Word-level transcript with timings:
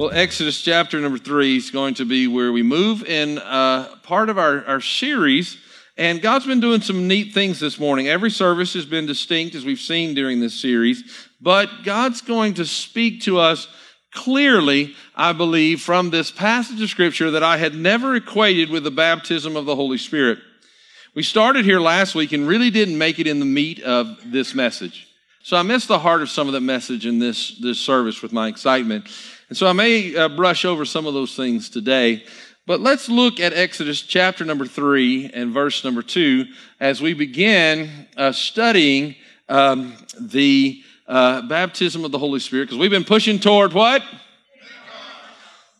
Well, 0.00 0.12
Exodus 0.14 0.62
chapter 0.62 0.98
number 0.98 1.18
three 1.18 1.58
is 1.58 1.70
going 1.70 1.92
to 1.96 2.06
be 2.06 2.26
where 2.26 2.52
we 2.52 2.62
move 2.62 3.04
in 3.04 3.36
uh, 3.36 3.96
part 4.02 4.30
of 4.30 4.38
our, 4.38 4.64
our 4.64 4.80
series. 4.80 5.58
And 5.98 6.22
God's 6.22 6.46
been 6.46 6.58
doing 6.58 6.80
some 6.80 7.06
neat 7.06 7.34
things 7.34 7.60
this 7.60 7.78
morning. 7.78 8.08
Every 8.08 8.30
service 8.30 8.72
has 8.72 8.86
been 8.86 9.04
distinct, 9.04 9.54
as 9.54 9.66
we've 9.66 9.78
seen 9.78 10.14
during 10.14 10.40
this 10.40 10.58
series. 10.58 11.28
But 11.38 11.68
God's 11.84 12.22
going 12.22 12.54
to 12.54 12.64
speak 12.64 13.20
to 13.24 13.40
us 13.40 13.68
clearly, 14.10 14.94
I 15.14 15.34
believe, 15.34 15.82
from 15.82 16.08
this 16.08 16.30
passage 16.30 16.80
of 16.80 16.88
Scripture 16.88 17.32
that 17.32 17.42
I 17.42 17.58
had 17.58 17.74
never 17.74 18.16
equated 18.16 18.70
with 18.70 18.84
the 18.84 18.90
baptism 18.90 19.54
of 19.54 19.66
the 19.66 19.76
Holy 19.76 19.98
Spirit. 19.98 20.38
We 21.14 21.22
started 21.22 21.66
here 21.66 21.78
last 21.78 22.14
week 22.14 22.32
and 22.32 22.48
really 22.48 22.70
didn't 22.70 22.96
make 22.96 23.18
it 23.18 23.26
in 23.26 23.38
the 23.38 23.44
meat 23.44 23.82
of 23.82 24.16
this 24.24 24.54
message. 24.54 25.08
So 25.42 25.58
I 25.58 25.62
missed 25.62 25.88
the 25.88 25.98
heart 25.98 26.22
of 26.22 26.30
some 26.30 26.46
of 26.46 26.54
the 26.54 26.60
message 26.60 27.04
in 27.04 27.18
this, 27.18 27.58
this 27.58 27.78
service 27.78 28.22
with 28.22 28.32
my 28.32 28.48
excitement. 28.48 29.06
And 29.50 29.58
so 29.58 29.66
I 29.66 29.72
may 29.72 30.14
uh, 30.14 30.28
brush 30.28 30.64
over 30.64 30.84
some 30.84 31.06
of 31.06 31.14
those 31.14 31.34
things 31.34 31.68
today. 31.68 32.22
But 32.66 32.80
let's 32.80 33.08
look 33.08 33.40
at 33.40 33.52
Exodus 33.52 34.00
chapter 34.00 34.44
number 34.44 34.64
three 34.64 35.28
and 35.34 35.50
verse 35.50 35.82
number 35.82 36.02
two 36.02 36.46
as 36.78 37.02
we 37.02 37.14
begin 37.14 38.06
uh, 38.16 38.30
studying 38.30 39.16
um, 39.48 39.96
the 40.20 40.84
uh, 41.08 41.42
baptism 41.48 42.04
of 42.04 42.12
the 42.12 42.18
Holy 42.18 42.38
Spirit 42.38 42.66
because 42.66 42.78
we've 42.78 42.92
been 42.92 43.02
pushing 43.02 43.40
toward 43.40 43.72
what? 43.72 44.04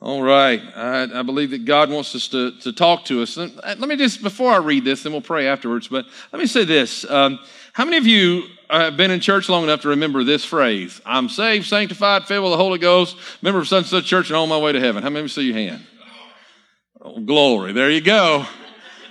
All 0.02 0.20
right. 0.20 0.60
I, 0.74 1.20
I, 1.20 1.22
believe 1.22 1.50
that 1.50 1.64
God 1.64 1.90
wants 1.90 2.14
us 2.16 2.26
to, 2.28 2.58
to 2.62 2.72
talk 2.72 3.04
to 3.04 3.22
us. 3.22 3.38
Uh, 3.38 3.50
let 3.62 3.80
me 3.80 3.96
just, 3.96 4.20
before 4.20 4.50
I 4.50 4.56
read 4.56 4.82
this, 4.84 5.04
then 5.04 5.12
we'll 5.12 5.20
pray 5.20 5.46
afterwards, 5.46 5.86
but 5.86 6.06
let 6.32 6.40
me 6.40 6.46
say 6.46 6.64
this. 6.64 7.08
Um, 7.08 7.38
how 7.72 7.84
many 7.84 7.96
of 7.96 8.06
you 8.06 8.44
uh, 8.68 8.80
have 8.80 8.96
been 8.96 9.10
in 9.10 9.20
church 9.20 9.48
long 9.48 9.64
enough 9.64 9.82
to 9.82 9.88
remember 9.88 10.24
this 10.24 10.44
phrase? 10.44 11.00
I'm 11.04 11.28
saved, 11.28 11.66
sanctified, 11.66 12.24
filled 12.24 12.44
with 12.44 12.52
the 12.52 12.56
Holy 12.56 12.78
Ghost, 12.78 13.16
member 13.42 13.60
of 13.60 13.68
such 13.68 13.86
such 13.86 14.06
church, 14.06 14.28
and 14.28 14.36
on 14.36 14.48
my 14.48 14.58
way 14.58 14.72
to 14.72 14.80
heaven. 14.80 15.02
How 15.02 15.10
many 15.10 15.20
of 15.20 15.24
you 15.24 15.28
see 15.28 15.42
your 15.42 15.56
hand? 15.56 15.86
Oh, 17.00 17.20
glory. 17.20 17.72
There 17.72 17.90
you 17.90 18.00
go. 18.00 18.46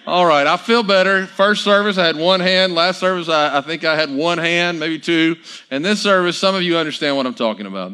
All 0.05 0.25
right, 0.25 0.47
I 0.47 0.57
feel 0.57 0.81
better. 0.81 1.27
First 1.27 1.63
service, 1.63 1.97
I 1.97 2.05
had 2.05 2.15
one 2.15 2.39
hand. 2.39 2.73
Last 2.73 2.99
service, 2.99 3.29
I, 3.29 3.57
I 3.57 3.61
think 3.61 3.83
I 3.83 3.95
had 3.95 4.09
one 4.09 4.37
hand, 4.37 4.79
maybe 4.79 4.97
two. 4.97 5.35
And 5.69 5.85
this 5.85 6.01
service, 6.01 6.37
some 6.37 6.55
of 6.55 6.63
you 6.63 6.77
understand 6.77 7.15
what 7.15 7.27
I'm 7.27 7.35
talking 7.35 7.65
about. 7.65 7.91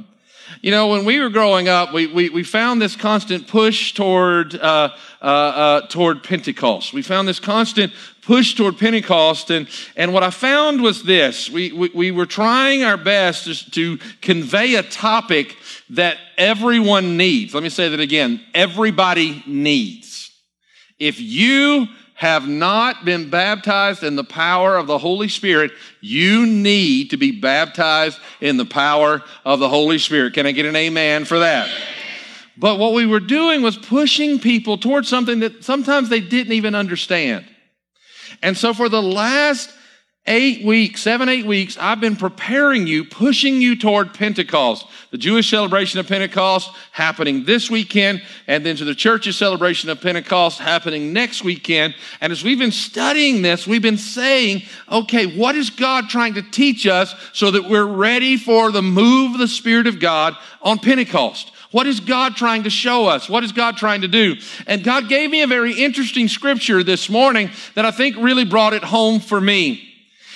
You 0.61 0.71
know, 0.71 0.87
when 0.87 1.05
we 1.05 1.19
were 1.19 1.29
growing 1.29 1.67
up, 1.67 1.93
we, 1.93 2.07
we, 2.07 2.29
we 2.29 2.43
found 2.43 2.81
this 2.81 2.95
constant 2.95 3.47
push 3.47 3.93
toward, 3.93 4.55
uh, 4.55 4.89
uh, 5.21 5.25
uh, 5.25 5.87
toward 5.87 6.23
Pentecost. 6.23 6.93
We 6.93 7.01
found 7.01 7.27
this 7.27 7.39
constant 7.39 7.93
push 8.21 8.55
toward 8.55 8.77
Pentecost. 8.77 9.51
And, 9.51 9.67
and 9.95 10.13
what 10.13 10.23
I 10.23 10.29
found 10.29 10.81
was 10.81 11.03
this 11.03 11.49
we, 11.49 11.71
we, 11.71 11.89
we 11.93 12.11
were 12.11 12.25
trying 12.25 12.83
our 12.83 12.97
best 12.97 13.45
to, 13.45 13.71
to 13.71 13.97
convey 14.21 14.75
a 14.75 14.83
topic 14.83 15.55
that 15.91 16.17
everyone 16.37 17.17
needs. 17.17 17.53
Let 17.53 17.63
me 17.63 17.69
say 17.69 17.89
that 17.89 17.99
again 17.99 18.41
everybody 18.53 19.43
needs. 19.45 20.31
If 20.97 21.19
you 21.19 21.87
have 22.15 22.47
not 22.47 23.03
been 23.03 23.29
baptized 23.29 24.01
in 24.01 24.15
the 24.15 24.23
power 24.23 24.77
of 24.77 24.87
the 24.87 24.97
Holy 24.97 25.27
Spirit, 25.27 25.71
you 25.99 26.45
need 26.45 27.09
to 27.09 27.17
be 27.17 27.31
baptized 27.31 28.19
in 28.39 28.55
the 28.55 28.65
power 28.65 29.21
of 29.43 29.59
the 29.59 29.67
Holy 29.67 29.97
Spirit. 29.97 30.33
Can 30.33 30.45
I 30.45 30.51
get 30.53 30.65
an 30.65 30.77
amen 30.77 31.25
for 31.25 31.39
that? 31.39 31.69
But 32.57 32.79
what 32.79 32.93
we 32.93 33.05
were 33.05 33.19
doing 33.19 33.61
was 33.61 33.77
pushing 33.77 34.39
people 34.39 34.77
towards 34.77 35.09
something 35.09 35.41
that 35.41 35.65
sometimes 35.65 36.07
they 36.07 36.21
didn't 36.21 36.53
even 36.53 36.73
understand. 36.73 37.45
And 38.41 38.57
so 38.57 38.73
for 38.73 38.87
the 38.87 39.01
last 39.01 39.69
eight 40.27 40.65
weeks, 40.65 41.01
seven, 41.01 41.29
eight 41.29 41.45
weeks, 41.45 41.77
I've 41.79 41.99
been 41.99 42.15
preparing 42.15 42.87
you, 42.87 43.05
pushing 43.05 43.61
you 43.61 43.75
toward 43.75 44.13
Pentecost, 44.13 44.87
the 45.11 45.17
Jewish 45.17 45.49
celebration 45.49 45.99
of 45.99 46.07
Pentecost 46.07 46.71
happening 46.91 47.45
this 47.45 47.69
weekend, 47.69 48.23
and 48.47 48.65
then 48.65 48.75
to 48.77 48.85
the 48.85 48.95
church's 48.95 49.37
celebration 49.37 49.89
of 49.89 50.01
Pentecost 50.01 50.59
happening 50.59 51.13
next 51.13 51.43
weekend. 51.43 51.93
And 52.21 52.31
as 52.31 52.43
we've 52.43 52.57
been 52.57 52.71
studying 52.71 53.43
this, 53.43 53.67
we've 53.67 53.81
been 53.81 53.97
saying, 53.97 54.63
okay, 54.91 55.37
what 55.37 55.55
is 55.55 55.69
God 55.69 56.09
trying 56.09 56.33
to 56.35 56.41
teach 56.41 56.87
us 56.87 57.13
so 57.33 57.51
that 57.51 57.69
we're 57.69 57.85
ready 57.85 58.35
for 58.35 58.71
the 58.71 58.81
move 58.81 59.33
of 59.33 59.39
the 59.39 59.47
Spirit 59.47 59.85
of 59.85 59.99
God 59.99 60.35
on 60.61 60.79
Pentecost? 60.79 61.51
What 61.69 61.87
is 61.87 61.99
God 61.99 62.35
trying 62.35 62.63
to 62.63 62.69
show 62.69 63.05
us? 63.05 63.29
What 63.29 63.43
is 63.43 63.51
God 63.51 63.77
trying 63.77 64.01
to 64.01 64.07
do? 64.07 64.35
And 64.65 64.83
God 64.83 65.09
gave 65.09 65.29
me 65.29 65.43
a 65.43 65.47
very 65.47 65.73
interesting 65.73 66.29
scripture 66.29 66.83
this 66.83 67.09
morning 67.09 67.51
that 67.75 67.85
I 67.85 67.91
think 67.91 68.15
really 68.15 68.45
brought 68.45 68.73
it 68.73 68.83
home 68.83 69.19
for 69.19 69.39
me. 69.39 69.94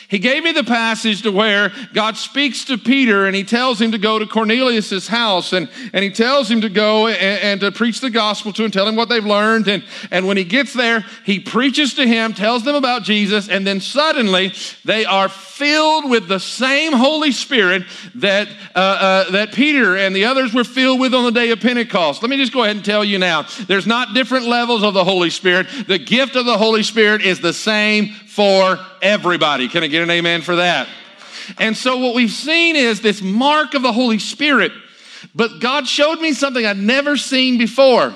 He 0.09 0.17
gave 0.17 0.43
me 0.43 0.51
the 0.51 0.63
passage 0.63 1.21
to 1.21 1.31
where 1.31 1.71
God 1.93 2.17
speaks 2.17 2.65
to 2.65 2.79
Peter 2.79 3.27
and 3.27 3.35
he 3.35 3.43
tells 3.43 3.79
him 3.79 3.91
to 3.91 3.99
go 3.99 4.17
to 4.17 4.25
Cornelius's 4.25 5.07
house 5.07 5.53
and, 5.53 5.69
and 5.93 6.03
he 6.03 6.09
tells 6.09 6.49
him 6.49 6.61
to 6.61 6.69
go 6.69 7.07
and, 7.07 7.17
and 7.17 7.61
to 7.61 7.71
preach 7.71 8.01
the 8.01 8.09
gospel 8.09 8.51
to 8.53 8.63
him, 8.63 8.71
tell 8.71 8.87
him 8.87 8.95
what 8.95 9.07
they've 9.07 9.23
learned. 9.23 9.67
And, 9.67 9.83
and 10.09 10.25
when 10.25 10.35
he 10.35 10.45
gets 10.45 10.73
there, 10.73 11.05
he 11.25 11.39
preaches 11.39 11.93
to 11.93 12.07
him, 12.07 12.33
tells 12.33 12.63
them 12.63 12.73
about 12.73 13.03
Jesus, 13.03 13.49
and 13.49 13.67
then 13.67 13.79
suddenly 13.79 14.51
they 14.83 15.05
are 15.05 15.29
filled 15.29 16.09
with 16.09 16.27
the 16.27 16.39
same 16.39 16.93
Holy 16.93 17.31
Spirit 17.31 17.83
that, 18.15 18.47
uh, 18.75 18.79
uh, 18.79 19.31
that 19.31 19.53
Peter 19.53 19.95
and 19.95 20.15
the 20.15 20.25
others 20.25 20.55
were 20.55 20.63
filled 20.63 20.99
with 20.99 21.13
on 21.13 21.23
the 21.23 21.31
day 21.31 21.51
of 21.51 21.59
Pentecost. 21.59 22.23
Let 22.23 22.31
me 22.31 22.37
just 22.37 22.51
go 22.51 22.63
ahead 22.63 22.77
and 22.77 22.85
tell 22.85 23.05
you 23.05 23.19
now 23.19 23.45
there's 23.67 23.85
not 23.85 24.15
different 24.15 24.47
levels 24.47 24.81
of 24.81 24.95
the 24.95 25.03
Holy 25.03 25.29
Spirit. 25.29 25.67
The 25.87 25.99
gift 25.99 26.35
of 26.35 26.45
the 26.45 26.57
Holy 26.57 26.81
Spirit 26.81 27.21
is 27.21 27.41
the 27.41 27.53
same 27.53 28.15
for 28.39 28.79
everybody. 29.01 29.67
Can 29.67 29.83
I 29.83 29.87
get 29.87 30.01
an 30.01 30.09
amen 30.09 30.43
for 30.43 30.55
that? 30.55 30.87
And 31.57 31.75
so 31.75 31.97
what 31.97 32.15
we've 32.15 32.31
seen 32.31 32.77
is 32.77 33.01
this 33.01 33.21
mark 33.21 33.73
of 33.73 33.81
the 33.81 33.91
Holy 33.91 34.17
Spirit. 34.17 34.71
But 35.35 35.59
God 35.59 35.89
showed 35.89 36.21
me 36.21 36.31
something 36.31 36.65
I'd 36.65 36.77
never 36.77 37.17
seen 37.17 37.57
before. 37.57 38.13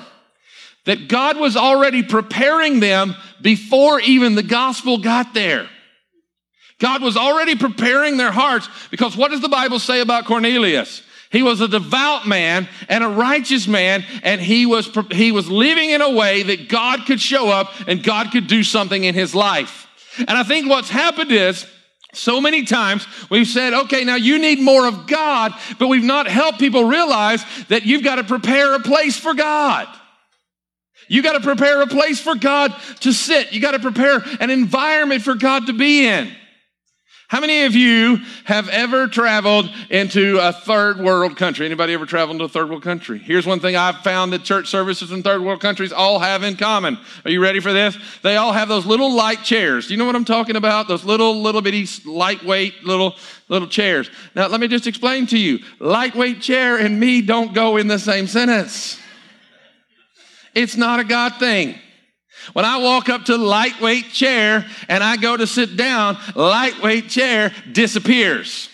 That 0.86 1.08
God 1.08 1.36
was 1.36 1.58
already 1.58 2.02
preparing 2.02 2.80
them 2.80 3.14
before 3.42 4.00
even 4.00 4.34
the 4.34 4.42
gospel 4.42 4.96
got 4.96 5.34
there. 5.34 5.68
God 6.78 7.02
was 7.02 7.18
already 7.18 7.54
preparing 7.54 8.16
their 8.16 8.32
hearts 8.32 8.66
because 8.90 9.18
what 9.18 9.30
does 9.30 9.42
the 9.42 9.50
Bible 9.50 9.78
say 9.78 10.00
about 10.00 10.24
Cornelius? 10.24 11.02
He 11.32 11.42
was 11.42 11.60
a 11.60 11.68
devout 11.68 12.26
man 12.26 12.66
and 12.88 13.04
a 13.04 13.08
righteous 13.08 13.68
man, 13.68 14.06
and 14.22 14.40
he 14.40 14.64
was, 14.64 14.88
he 15.10 15.32
was 15.32 15.50
living 15.50 15.90
in 15.90 16.00
a 16.00 16.12
way 16.12 16.44
that 16.44 16.70
God 16.70 17.04
could 17.04 17.20
show 17.20 17.50
up 17.50 17.74
and 17.86 18.02
God 18.02 18.30
could 18.30 18.46
do 18.46 18.62
something 18.62 19.04
in 19.04 19.14
his 19.14 19.34
life. 19.34 19.83
And 20.18 20.30
I 20.30 20.42
think 20.42 20.68
what's 20.68 20.90
happened 20.90 21.32
is, 21.32 21.66
so 22.12 22.40
many 22.40 22.64
times 22.64 23.06
we've 23.28 23.46
said, 23.46 23.74
okay, 23.74 24.04
now 24.04 24.14
you 24.14 24.38
need 24.38 24.60
more 24.60 24.86
of 24.86 25.08
God, 25.08 25.52
but 25.78 25.88
we've 25.88 26.04
not 26.04 26.28
helped 26.28 26.60
people 26.60 26.84
realize 26.84 27.44
that 27.68 27.84
you've 27.86 28.04
got 28.04 28.16
to 28.16 28.24
prepare 28.24 28.74
a 28.74 28.80
place 28.80 29.18
for 29.18 29.34
God. 29.34 29.88
You 31.08 31.22
got 31.22 31.32
to 31.32 31.40
prepare 31.40 31.82
a 31.82 31.86
place 31.86 32.20
for 32.20 32.34
God 32.34 32.74
to 33.00 33.12
sit. 33.12 33.52
You 33.52 33.60
got 33.60 33.72
to 33.72 33.78
prepare 33.78 34.22
an 34.40 34.50
environment 34.50 35.22
for 35.22 35.34
God 35.34 35.66
to 35.66 35.72
be 35.72 36.06
in. 36.06 36.34
How 37.28 37.40
many 37.40 37.64
of 37.64 37.74
you 37.74 38.18
have 38.44 38.68
ever 38.68 39.08
traveled 39.08 39.70
into 39.88 40.38
a 40.38 40.52
third 40.52 40.98
world 40.98 41.36
country? 41.36 41.64
Anybody 41.64 41.94
ever 41.94 42.04
traveled 42.04 42.34
into 42.34 42.44
a 42.44 42.48
third 42.48 42.68
world 42.68 42.82
country? 42.82 43.18
Here's 43.18 43.46
one 43.46 43.60
thing 43.60 43.76
I've 43.76 43.98
found 44.00 44.34
that 44.34 44.44
church 44.44 44.68
services 44.68 45.10
in 45.10 45.22
third 45.22 45.40
world 45.40 45.60
countries 45.60 45.90
all 45.90 46.18
have 46.18 46.42
in 46.42 46.56
common. 46.56 46.98
Are 47.24 47.30
you 47.30 47.42
ready 47.42 47.60
for 47.60 47.72
this? 47.72 47.96
They 48.22 48.36
all 48.36 48.52
have 48.52 48.68
those 48.68 48.84
little 48.84 49.14
light 49.14 49.42
chairs. 49.42 49.86
Do 49.86 49.94
you 49.94 49.98
know 49.98 50.04
what 50.04 50.16
I'm 50.16 50.26
talking 50.26 50.56
about? 50.56 50.86
Those 50.86 51.04
little, 51.04 51.40
little 51.40 51.62
bitty, 51.62 51.88
lightweight 52.04 52.84
little, 52.84 53.14
little 53.48 53.68
chairs. 53.68 54.10
Now, 54.34 54.48
let 54.48 54.60
me 54.60 54.68
just 54.68 54.86
explain 54.86 55.26
to 55.28 55.38
you. 55.38 55.60
Lightweight 55.80 56.42
chair 56.42 56.76
and 56.76 57.00
me 57.00 57.22
don't 57.22 57.54
go 57.54 57.78
in 57.78 57.88
the 57.88 57.98
same 57.98 58.26
sentence. 58.26 59.00
It's 60.54 60.76
not 60.76 61.00
a 61.00 61.04
God 61.04 61.36
thing. 61.38 61.80
When 62.52 62.64
I 62.64 62.76
walk 62.78 63.08
up 63.08 63.24
to 63.26 63.36
lightweight 63.36 64.10
chair 64.12 64.66
and 64.88 65.02
I 65.02 65.16
go 65.16 65.36
to 65.36 65.46
sit 65.46 65.76
down, 65.76 66.18
lightweight 66.34 67.08
chair 67.08 67.52
disappears. 67.72 68.68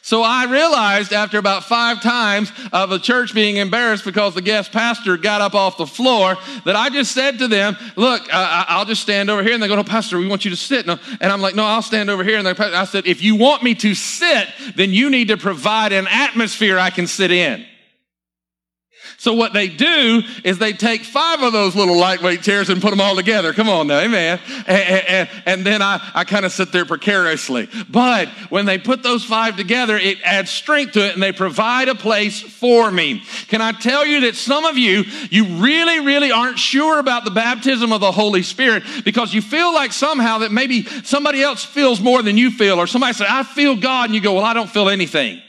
So 0.00 0.22
I 0.22 0.46
realized 0.46 1.12
after 1.12 1.36
about 1.36 1.64
five 1.64 2.00
times 2.00 2.50
of 2.72 2.88
the 2.88 2.98
church 2.98 3.34
being 3.34 3.58
embarrassed 3.58 4.06
because 4.06 4.32
the 4.32 4.40
guest 4.40 4.72
pastor 4.72 5.18
got 5.18 5.42
up 5.42 5.54
off 5.54 5.76
the 5.76 5.86
floor 5.86 6.34
that 6.64 6.74
I 6.74 6.88
just 6.88 7.12
said 7.12 7.40
to 7.40 7.48
them, 7.48 7.76
look, 7.94 8.22
I'll 8.32 8.86
just 8.86 9.02
stand 9.02 9.28
over 9.28 9.42
here. 9.42 9.52
And 9.52 9.62
they 9.62 9.68
go, 9.68 9.76
no, 9.76 9.84
pastor, 9.84 10.16
we 10.16 10.26
want 10.26 10.46
you 10.46 10.50
to 10.50 10.56
sit. 10.56 10.88
And 10.88 10.98
I'm 11.20 11.42
like, 11.42 11.54
no, 11.54 11.64
I'll 11.64 11.82
stand 11.82 12.08
over 12.08 12.24
here. 12.24 12.38
And 12.38 12.48
I 12.48 12.84
said, 12.86 13.06
if 13.06 13.22
you 13.22 13.36
want 13.36 13.62
me 13.62 13.74
to 13.74 13.94
sit, 13.94 14.48
then 14.76 14.94
you 14.94 15.10
need 15.10 15.28
to 15.28 15.36
provide 15.36 15.92
an 15.92 16.06
atmosphere 16.08 16.78
I 16.78 16.88
can 16.88 17.06
sit 17.06 17.30
in. 17.30 17.66
So 19.20 19.34
what 19.34 19.52
they 19.52 19.66
do 19.66 20.22
is 20.44 20.58
they 20.58 20.72
take 20.72 21.02
five 21.02 21.42
of 21.42 21.52
those 21.52 21.74
little 21.74 21.96
lightweight 21.96 22.40
chairs 22.40 22.70
and 22.70 22.80
put 22.80 22.90
them 22.90 23.00
all 23.00 23.16
together. 23.16 23.52
Come 23.52 23.68
on 23.68 23.88
now, 23.88 23.98
amen. 23.98 24.38
And, 24.68 24.68
and, 24.68 25.28
and 25.44 25.66
then 25.66 25.82
I, 25.82 26.00
I 26.14 26.22
kind 26.22 26.46
of 26.46 26.52
sit 26.52 26.70
there 26.70 26.84
precariously. 26.84 27.68
But 27.90 28.28
when 28.48 28.64
they 28.64 28.78
put 28.78 29.02
those 29.02 29.24
five 29.24 29.56
together, 29.56 29.96
it 29.96 30.18
adds 30.22 30.52
strength 30.52 30.92
to 30.92 31.04
it 31.04 31.14
and 31.14 31.22
they 31.22 31.32
provide 31.32 31.88
a 31.88 31.96
place 31.96 32.40
for 32.40 32.92
me. 32.92 33.24
Can 33.48 33.60
I 33.60 33.72
tell 33.72 34.06
you 34.06 34.20
that 34.20 34.36
some 34.36 34.64
of 34.64 34.78
you, 34.78 35.02
you 35.30 35.46
really, 35.56 35.98
really 35.98 36.30
aren't 36.30 36.60
sure 36.60 37.00
about 37.00 37.24
the 37.24 37.32
baptism 37.32 37.92
of 37.92 38.00
the 38.00 38.12
Holy 38.12 38.44
Spirit 38.44 38.84
because 39.04 39.34
you 39.34 39.42
feel 39.42 39.74
like 39.74 39.92
somehow 39.92 40.38
that 40.38 40.52
maybe 40.52 40.84
somebody 41.02 41.42
else 41.42 41.64
feels 41.64 42.00
more 42.00 42.22
than 42.22 42.36
you 42.36 42.52
feel 42.52 42.78
or 42.78 42.86
somebody 42.86 43.14
says, 43.14 43.26
I 43.28 43.42
feel 43.42 43.74
God. 43.74 44.10
And 44.10 44.14
you 44.14 44.20
go, 44.20 44.34
well, 44.34 44.44
I 44.44 44.54
don't 44.54 44.70
feel 44.70 44.88
anything 44.88 45.42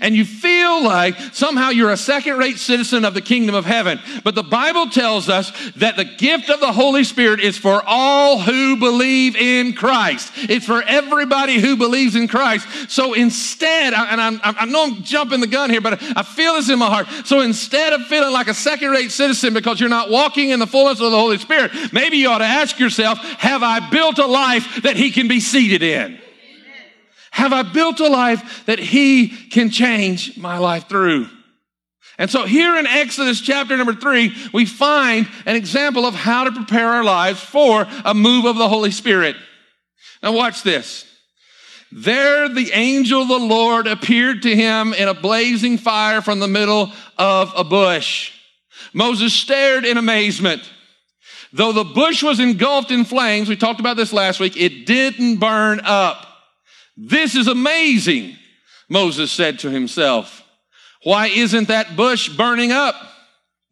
and 0.00 0.14
you 0.16 0.24
feel 0.24 0.82
like 0.82 1.18
somehow 1.32 1.68
you're 1.68 1.90
a 1.90 1.96
second 1.96 2.38
rate 2.38 2.58
citizen 2.58 3.04
of 3.04 3.14
the 3.14 3.20
kingdom 3.20 3.54
of 3.54 3.64
heaven. 3.64 4.00
But 4.22 4.34
the 4.34 4.42
Bible 4.42 4.88
tells 4.88 5.28
us 5.28 5.52
that 5.76 5.96
the 5.96 6.04
gift 6.04 6.48
of 6.48 6.60
the 6.60 6.72
Holy 6.72 7.04
Spirit 7.04 7.40
is 7.40 7.58
for 7.58 7.82
all 7.86 8.40
who 8.40 8.76
believe 8.76 9.36
in 9.36 9.74
Christ. 9.74 10.32
It's 10.36 10.66
for 10.66 10.82
everybody 10.82 11.60
who 11.60 11.76
believes 11.76 12.16
in 12.16 12.28
Christ. 12.28 12.66
So 12.90 13.12
instead, 13.12 13.92
and 13.92 14.20
I'm, 14.20 14.40
I 14.42 14.64
know 14.64 14.84
I'm 14.84 15.02
jumping 15.02 15.40
the 15.40 15.46
gun 15.46 15.70
here, 15.70 15.80
but 15.80 16.02
I 16.16 16.22
feel 16.22 16.54
this 16.54 16.70
in 16.70 16.78
my 16.78 16.88
heart. 16.88 17.06
So 17.26 17.40
instead 17.40 17.92
of 17.92 18.06
feeling 18.06 18.32
like 18.32 18.48
a 18.48 18.54
second 18.54 18.90
rate 18.90 19.10
citizen 19.10 19.52
because 19.52 19.80
you're 19.80 19.88
not 19.88 20.10
walking 20.10 20.50
in 20.50 20.60
the 20.60 20.66
fullness 20.66 21.00
of 21.00 21.10
the 21.10 21.18
Holy 21.18 21.38
Spirit, 21.38 21.72
maybe 21.92 22.16
you 22.16 22.30
ought 22.30 22.38
to 22.38 22.44
ask 22.44 22.78
yourself, 22.78 23.18
have 23.18 23.62
I 23.62 23.90
built 23.90 24.18
a 24.18 24.26
life 24.26 24.82
that 24.82 24.96
He 24.96 25.10
can 25.10 25.28
be 25.28 25.40
seated 25.40 25.82
in? 25.82 26.20
Have 27.34 27.52
I 27.52 27.62
built 27.62 27.98
a 27.98 28.06
life 28.06 28.64
that 28.66 28.78
He 28.78 29.26
can 29.26 29.68
change 29.68 30.38
my 30.38 30.58
life 30.58 30.88
through? 30.88 31.28
And 32.16 32.30
so 32.30 32.46
here 32.46 32.76
in 32.76 32.86
Exodus 32.86 33.40
chapter 33.40 33.76
number 33.76 33.92
three, 33.92 34.32
we 34.52 34.66
find 34.66 35.28
an 35.44 35.56
example 35.56 36.06
of 36.06 36.14
how 36.14 36.44
to 36.44 36.52
prepare 36.52 36.86
our 36.86 37.02
lives 37.02 37.40
for 37.40 37.88
a 38.04 38.14
move 38.14 38.44
of 38.44 38.54
the 38.56 38.68
Holy 38.68 38.92
Spirit. 38.92 39.34
Now 40.22 40.30
watch 40.30 40.62
this. 40.62 41.06
There 41.90 42.48
the 42.48 42.70
angel 42.70 43.22
of 43.22 43.28
the 43.28 43.38
Lord 43.38 43.88
appeared 43.88 44.42
to 44.42 44.54
him 44.54 44.94
in 44.94 45.08
a 45.08 45.14
blazing 45.14 45.76
fire 45.76 46.22
from 46.22 46.38
the 46.38 46.46
middle 46.46 46.92
of 47.18 47.52
a 47.56 47.64
bush. 47.64 48.30
Moses 48.92 49.34
stared 49.34 49.84
in 49.84 49.96
amazement. 49.96 50.62
Though 51.52 51.72
the 51.72 51.82
bush 51.82 52.22
was 52.22 52.38
engulfed 52.38 52.92
in 52.92 53.04
flames, 53.04 53.48
we 53.48 53.56
talked 53.56 53.80
about 53.80 53.96
this 53.96 54.12
last 54.12 54.38
week, 54.38 54.56
it 54.56 54.86
didn't 54.86 55.38
burn 55.38 55.80
up. 55.82 56.30
This 56.96 57.34
is 57.34 57.48
amazing, 57.48 58.36
Moses 58.88 59.32
said 59.32 59.58
to 59.60 59.70
himself. 59.70 60.42
Why 61.02 61.26
isn't 61.26 61.68
that 61.68 61.96
bush 61.96 62.28
burning 62.28 62.72
up? 62.72 62.94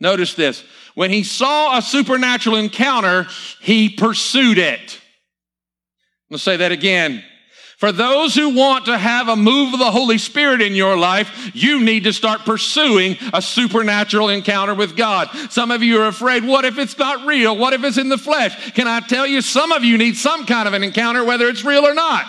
Notice 0.00 0.34
this. 0.34 0.64
When 0.94 1.10
he 1.10 1.22
saw 1.22 1.78
a 1.78 1.82
supernatural 1.82 2.56
encounter, 2.56 3.26
he 3.60 3.88
pursued 3.88 4.58
it. 4.58 5.00
Let's 6.28 6.42
say 6.42 6.56
that 6.58 6.72
again. 6.72 7.24
For 7.78 7.90
those 7.90 8.34
who 8.34 8.54
want 8.54 8.84
to 8.84 8.96
have 8.96 9.28
a 9.28 9.34
move 9.34 9.72
of 9.72 9.80
the 9.80 9.90
Holy 9.90 10.18
Spirit 10.18 10.60
in 10.60 10.74
your 10.74 10.96
life, 10.96 11.50
you 11.52 11.82
need 11.82 12.04
to 12.04 12.12
start 12.12 12.44
pursuing 12.44 13.16
a 13.32 13.42
supernatural 13.42 14.28
encounter 14.28 14.74
with 14.74 14.96
God. 14.96 15.30
Some 15.50 15.72
of 15.72 15.82
you 15.82 16.00
are 16.00 16.06
afraid, 16.06 16.44
what 16.44 16.64
if 16.64 16.78
it's 16.78 16.96
not 16.96 17.26
real? 17.26 17.56
What 17.56 17.72
if 17.72 17.82
it's 17.82 17.98
in 17.98 18.08
the 18.08 18.18
flesh? 18.18 18.72
Can 18.72 18.86
I 18.86 19.00
tell 19.00 19.26
you, 19.26 19.40
some 19.40 19.72
of 19.72 19.82
you 19.82 19.98
need 19.98 20.16
some 20.16 20.46
kind 20.46 20.68
of 20.68 20.74
an 20.74 20.84
encounter, 20.84 21.24
whether 21.24 21.48
it's 21.48 21.64
real 21.64 21.84
or 21.84 21.94
not. 21.94 22.24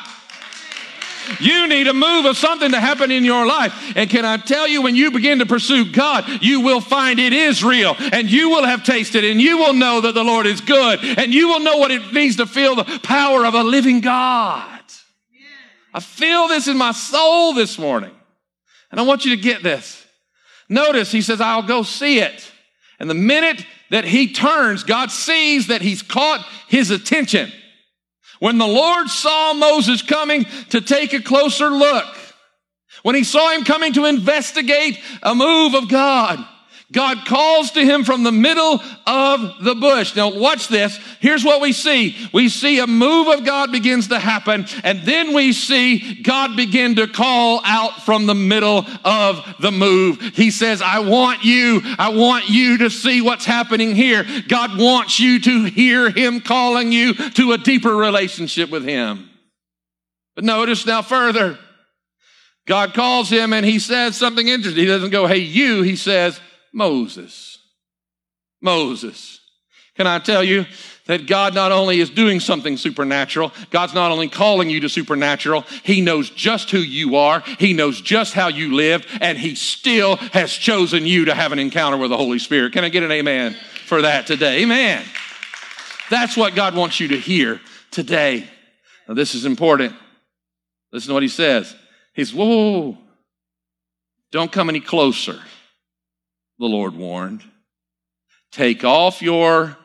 You 1.40 1.68
need 1.68 1.88
a 1.88 1.94
move 1.94 2.26
of 2.26 2.38
something 2.38 2.72
to 2.72 2.80
happen 2.80 3.12
in 3.12 3.24
your 3.24 3.46
life. 3.46 3.94
And 3.96 4.10
can 4.10 4.26
I 4.26 4.38
tell 4.38 4.68
you, 4.68 4.82
when 4.82 4.96
you 4.96 5.12
begin 5.12 5.40
to 5.40 5.46
pursue 5.46 5.92
God, 5.92 6.26
you 6.42 6.62
will 6.62 6.82
find 6.82 7.20
it 7.20 7.34
is 7.34 7.64
real 7.64 7.96
and 8.00 8.30
you 8.30 8.50
will 8.50 8.66
have 8.66 8.84
tasted 8.84 9.24
and 9.24 9.42
you 9.42 9.58
will 9.58 9.74
know 9.74 10.02
that 10.02 10.14
the 10.14 10.24
Lord 10.24 10.46
is 10.46 10.62
good 10.62 11.00
and 11.04 11.34
you 11.34 11.50
will 11.50 11.60
know 11.60 11.78
what 11.78 11.92
it 11.92 12.14
means 12.14 12.38
to 12.38 12.46
feel 12.46 12.76
the 12.76 13.00
power 13.04 13.46
of 13.46 13.54
a 13.54 13.64
living 13.64 14.02
God. 14.02 14.82
I 15.94 16.00
feel 16.00 16.48
this 16.48 16.68
in 16.68 16.78
my 16.78 16.92
soul 16.92 17.54
this 17.54 17.78
morning. 17.78 18.12
And 18.92 19.00
I 19.00 19.04
want 19.04 19.26
you 19.26 19.36
to 19.36 19.42
get 19.42 19.64
this. 19.64 20.06
Notice 20.70 21.12
he 21.12 21.22
says, 21.22 21.40
I'll 21.40 21.64
go 21.64 21.84
see 21.84 22.20
it. 22.20 22.52
And 23.00 23.10
the 23.10 23.16
minute 23.16 23.66
that 23.90 24.06
he 24.06 24.34
turns, 24.34 24.84
God 24.84 25.12
sees 25.12 25.68
that 25.68 25.82
he's 25.82 26.02
caught 26.02 26.46
his 26.68 26.90
attention. 26.90 27.52
When 28.44 28.58
the 28.58 28.68
Lord 28.68 29.08
saw 29.08 29.54
Moses 29.54 30.02
coming 30.02 30.44
to 30.72 30.82
take 30.82 31.14
a 31.14 31.22
closer 31.22 31.70
look, 31.70 32.04
when 33.02 33.16
he 33.16 33.24
saw 33.24 33.52
him 33.52 33.64
coming 33.64 33.94
to 33.94 34.04
investigate 34.04 35.00
a 35.22 35.34
move 35.34 35.76
of 35.76 35.88
God, 35.88 36.46
God 36.94 37.26
calls 37.26 37.72
to 37.72 37.84
him 37.84 38.04
from 38.04 38.24
the 38.24 38.32
middle 38.32 38.82
of 39.06 39.64
the 39.64 39.76
bush. 39.76 40.16
Now, 40.16 40.32
watch 40.32 40.68
this. 40.68 40.98
Here's 41.20 41.44
what 41.44 41.60
we 41.60 41.74
see. 41.74 42.16
We 42.32 42.48
see 42.50 42.80
a 42.80 42.88
move 42.88 43.28
of 43.28 43.46
God 43.46 43.72
begins 43.72 44.10
to 44.10 44.20
happen, 44.20 44.66
and 44.84 45.02
then 45.02 45.34
we 45.34 45.52
see 45.52 46.22
God 46.22 46.56
begin 46.56 46.96
to 46.96 47.08
call 47.08 47.62
out 47.66 48.04
from 48.04 48.28
the 48.28 48.36
middle 48.36 48.86
of 49.04 49.44
the 49.60 49.72
move. 49.72 50.22
He 50.36 50.52
says, 50.52 50.82
I 50.82 51.00
want 51.00 51.44
you, 51.44 51.82
I 51.98 52.10
want 52.10 52.50
you 52.50 52.78
to 52.80 52.90
see 52.90 53.22
what's 53.22 53.46
happening 53.46 53.96
here. 53.96 54.26
God 54.48 54.80
wants 54.80 55.20
you 55.20 55.40
to 55.42 55.64
hear 55.66 56.10
him 56.12 56.42
calling 56.42 56.92
you 56.92 57.16
to 57.16 57.54
a 57.54 57.58
deeper 57.58 57.94
relationship 57.96 58.70
with 58.70 58.84
him. 58.84 59.30
But 60.36 60.44
notice 60.44 60.86
now 60.86 61.02
further, 61.02 61.58
God 62.66 62.94
calls 62.94 63.30
him 63.30 63.52
and 63.52 63.66
he 63.66 63.80
says 63.80 64.16
something 64.16 64.48
interesting. 64.48 64.82
He 64.82 64.88
doesn't 64.88 65.10
go, 65.10 65.28
hey, 65.28 65.40
you, 65.40 65.82
he 65.82 65.96
says, 65.96 66.40
Moses. 66.74 67.60
Moses. 68.62 69.40
Can 69.96 70.08
I 70.08 70.18
tell 70.18 70.44
you 70.44 70.66
that 71.06 71.28
God 71.28 71.54
not 71.54 71.72
only 71.72 72.00
is 72.00 72.10
doing 72.10 72.40
something 72.40 72.78
supernatural, 72.78 73.52
God's 73.70 73.94
not 73.94 74.12
only 74.12 74.28
calling 74.28 74.70
you 74.70 74.80
to 74.80 74.90
supernatural, 74.90 75.62
He 75.84 76.02
knows 76.02 76.32
just 76.32 76.72
who 76.72 76.80
you 76.80 77.16
are, 77.18 77.42
He 77.60 77.74
knows 77.74 78.02
just 78.02 78.34
how 78.34 78.48
you 78.48 78.74
lived, 78.74 79.08
and 79.22 79.38
He 79.38 79.54
still 79.54 80.16
has 80.16 80.52
chosen 80.52 81.06
you 81.06 81.26
to 81.26 81.36
have 81.36 81.52
an 81.52 81.60
encounter 81.60 81.98
with 81.98 82.10
the 82.10 82.18
Holy 82.18 82.40
Spirit. 82.40 82.74
Can 82.74 82.84
I 82.84 82.90
get 82.90 83.04
an 83.04 83.12
amen 83.12 83.56
for 83.86 84.02
that 84.02 84.26
today? 84.26 84.64
Amen. 84.64 85.04
That's 86.10 86.36
what 86.36 86.56
God 86.56 86.76
wants 86.76 87.00
you 87.00 87.10
to 87.10 87.20
hear 87.20 87.62
today. 87.92 88.48
Now, 89.08 89.14
this 89.14 89.36
is 89.36 89.46
important. 89.46 89.94
Listen 90.92 91.10
to 91.10 91.14
what 91.14 91.24
He 91.24 91.30
says. 91.30 91.76
He's, 92.14 92.34
whoa, 92.34 92.48
whoa, 92.48 92.72
whoa. 92.72 92.98
don't 94.32 94.52
come 94.52 94.70
any 94.70 94.80
closer 94.80 95.40
the 96.64 96.70
Lord 96.70 96.96
warned. 96.96 97.44
Take 98.54 98.86
off 98.86 99.22
your 99.22 99.78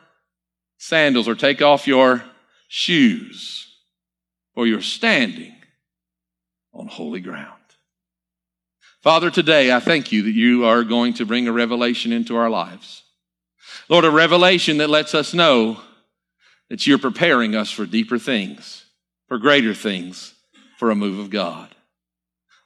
sandals 0.77 1.27
or 1.27 1.35
take 1.35 1.61
off 1.61 1.87
your 1.87 2.23
shoes, 2.69 3.67
for 4.53 4.65
you're 4.65 4.81
standing 4.81 5.53
on 6.73 6.87
holy 6.87 7.19
ground. 7.19 7.53
Father, 9.03 9.29
today 9.29 9.73
I 9.73 9.81
thank 9.81 10.13
you 10.13 10.23
that 10.23 10.31
you 10.31 10.65
are 10.65 10.85
going 10.85 11.15
to 11.15 11.25
bring 11.25 11.47
a 11.47 11.51
revelation 11.51 12.13
into 12.13 12.37
our 12.37 12.49
lives. 12.49 13.03
Lord, 13.89 14.05
a 14.05 14.11
revelation 14.11 14.77
that 14.77 14.89
lets 14.89 15.13
us 15.13 15.33
know 15.33 15.81
that 16.69 16.87
you're 16.87 16.97
preparing 16.97 17.55
us 17.55 17.71
for 17.71 17.85
deeper 17.85 18.17
things, 18.17 18.85
for 19.27 19.37
greater 19.37 19.73
things, 19.73 20.33
for 20.77 20.91
a 20.91 20.95
move 20.95 21.19
of 21.19 21.29
God. 21.29 21.75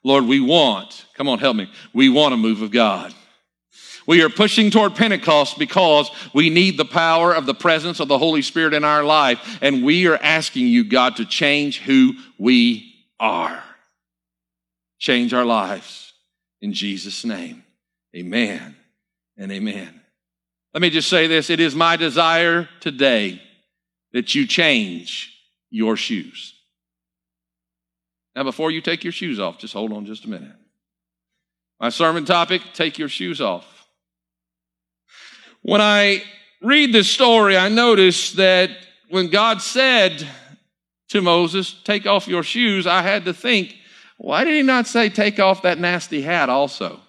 Lord, 0.03 0.25
we 0.25 0.39
want, 0.39 1.05
come 1.15 1.29
on, 1.29 1.39
help 1.39 1.55
me, 1.55 1.71
we 1.93 2.09
want 2.09 2.35
a 2.35 2.37
move 2.37 2.61
of 2.61 2.69
God. 2.69 3.11
We 4.05 4.21
are 4.23 4.29
pushing 4.29 4.69
toward 4.69 4.95
Pentecost 4.95 5.57
because 5.57 6.09
we 6.33 6.49
need 6.49 6.77
the 6.77 6.85
power 6.85 7.33
of 7.33 7.45
the 7.45 7.53
presence 7.53 7.99
of 7.99 8.07
the 8.07 8.17
Holy 8.17 8.41
Spirit 8.41 8.73
in 8.73 8.83
our 8.83 9.03
life. 9.03 9.59
And 9.61 9.83
we 9.83 10.07
are 10.07 10.17
asking 10.17 10.67
you, 10.67 10.83
God, 10.83 11.17
to 11.17 11.25
change 11.25 11.79
who 11.79 12.13
we 12.37 12.93
are. 13.19 13.63
Change 14.99 15.33
our 15.33 15.45
lives 15.45 16.13
in 16.61 16.73
Jesus' 16.73 17.25
name. 17.25 17.63
Amen 18.15 18.75
and 19.37 19.51
amen. 19.51 20.01
Let 20.73 20.81
me 20.81 20.89
just 20.89 21.09
say 21.09 21.27
this. 21.27 21.49
It 21.49 21.59
is 21.59 21.75
my 21.75 21.95
desire 21.95 22.67
today 22.79 23.41
that 24.11 24.33
you 24.33 24.47
change 24.47 25.31
your 25.69 25.95
shoes. 25.97 26.53
Now, 28.35 28.43
before 28.43 28.71
you 28.71 28.81
take 28.81 29.03
your 29.03 29.13
shoes 29.13 29.39
off, 29.39 29.59
just 29.59 29.73
hold 29.73 29.91
on 29.93 30.05
just 30.05 30.25
a 30.25 30.29
minute. 30.29 30.55
My 31.79 31.89
sermon 31.89 32.25
topic 32.25 32.61
take 32.73 32.97
your 32.97 33.09
shoes 33.09 33.41
off. 33.41 33.72
When 35.63 35.81
I 35.81 36.23
read 36.61 36.93
this 36.93 37.09
story, 37.09 37.57
I 37.57 37.69
notice 37.69 38.33
that 38.33 38.69
when 39.09 39.29
God 39.29 39.61
said 39.61 40.27
to 41.09 41.21
Moses, 41.21 41.73
Take 41.83 42.05
off 42.05 42.27
your 42.27 42.43
shoes, 42.43 42.85
I 42.85 43.01
had 43.01 43.25
to 43.25 43.33
think, 43.33 43.75
why 44.17 44.43
did 44.43 44.53
he 44.53 44.61
not 44.61 44.87
say, 44.87 45.09
Take 45.09 45.39
off 45.39 45.63
that 45.63 45.79
nasty 45.79 46.21
hat 46.21 46.49
also? 46.49 46.99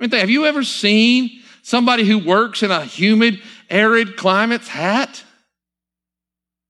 I 0.00 0.06
mean, 0.06 0.10
have 0.12 0.30
you 0.30 0.46
ever 0.46 0.64
seen 0.64 1.42
somebody 1.62 2.04
who 2.04 2.18
works 2.18 2.62
in 2.62 2.70
a 2.70 2.84
humid, 2.84 3.42
arid 3.68 4.16
climate's 4.16 4.68
hat? 4.68 5.22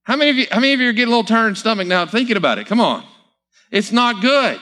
How 0.04 0.16
many 0.16 0.30
of 0.30 0.36
you, 0.38 0.46
how 0.50 0.60
many 0.60 0.72
of 0.72 0.80
you 0.80 0.88
are 0.88 0.92
getting 0.92 1.12
a 1.12 1.16
little 1.16 1.24
turned 1.24 1.58
stomach 1.58 1.86
now 1.86 2.06
thinking 2.06 2.36
about 2.36 2.58
it? 2.58 2.66
Come 2.66 2.80
on. 2.80 3.04
It's 3.70 3.92
not 3.92 4.22
good. 4.22 4.58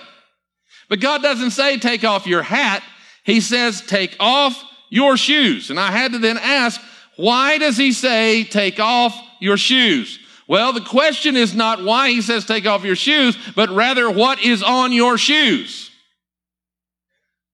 But 0.88 1.00
God 1.00 1.22
doesn't 1.22 1.52
say 1.52 1.78
take 1.78 2.04
off 2.04 2.26
your 2.26 2.42
hat. 2.42 2.82
He 3.24 3.40
says, 3.40 3.80
take 3.80 4.16
off 4.20 4.60
your 4.88 5.16
shoes. 5.16 5.70
And 5.70 5.78
I 5.78 5.90
had 5.90 6.12
to 6.12 6.18
then 6.18 6.38
ask, 6.38 6.80
why 7.16 7.58
does 7.58 7.76
he 7.76 7.92
say, 7.92 8.44
take 8.44 8.78
off 8.78 9.18
your 9.40 9.56
shoes? 9.56 10.18
Well, 10.48 10.72
the 10.72 10.80
question 10.80 11.36
is 11.36 11.54
not 11.54 11.82
why 11.82 12.10
he 12.10 12.22
says 12.22 12.44
take 12.44 12.66
off 12.66 12.84
your 12.84 12.96
shoes, 12.96 13.36
but 13.54 13.68
rather 13.70 14.08
what 14.08 14.40
is 14.40 14.62
on 14.62 14.92
your 14.92 15.18
shoes. 15.18 15.90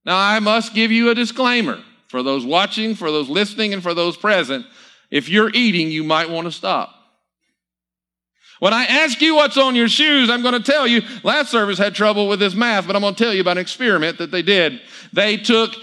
Now, 0.05 0.19
I 0.19 0.41
must 0.41 0.75
give 0.75 0.91
you 0.91 1.11
a 1.11 1.15
disclaimer 1.15 1.83
for 2.09 2.23
those 2.23 2.45
watching, 2.45 2.95
for 2.95 3.11
those 3.11 3.29
listening, 3.29 3.73
and 3.73 3.83
for 3.83 3.95
those 3.95 4.17
present. 4.17 4.67
If 5.11 5.29
you're 5.29 5.51
eating, 5.55 5.91
you 5.91 6.05
might 6.05 6.29
want 6.29 6.47
to 6.47 6.53
stop. 6.53 6.95
When 8.59 8.73
I 8.73 8.85
ask 8.85 9.21
you 9.21 9.35
what's 9.35 9.57
on 9.57 9.75
your 9.75 9.89
shoes, 9.89 10.31
I'm 10.31 10.43
going 10.43 10.55
to 10.55 10.73
tell 10.73 10.87
you. 10.87 11.03
Last 11.25 11.51
service 11.51 11.79
had 11.79 11.95
trouble 11.95 12.29
with 12.29 12.39
this 12.39 12.55
math, 12.55 12.87
but 12.87 12.95
I'm 12.95 13.03
going 13.03 13.15
to 13.15 13.25
tell 13.25 13.35
you 13.35 13.41
about 13.41 13.57
an 13.57 13.63
experiment 13.63 14.19
that 14.19 14.31
they 14.31 14.43
did. 14.43 14.81
They 15.13 15.37
took 15.37 15.75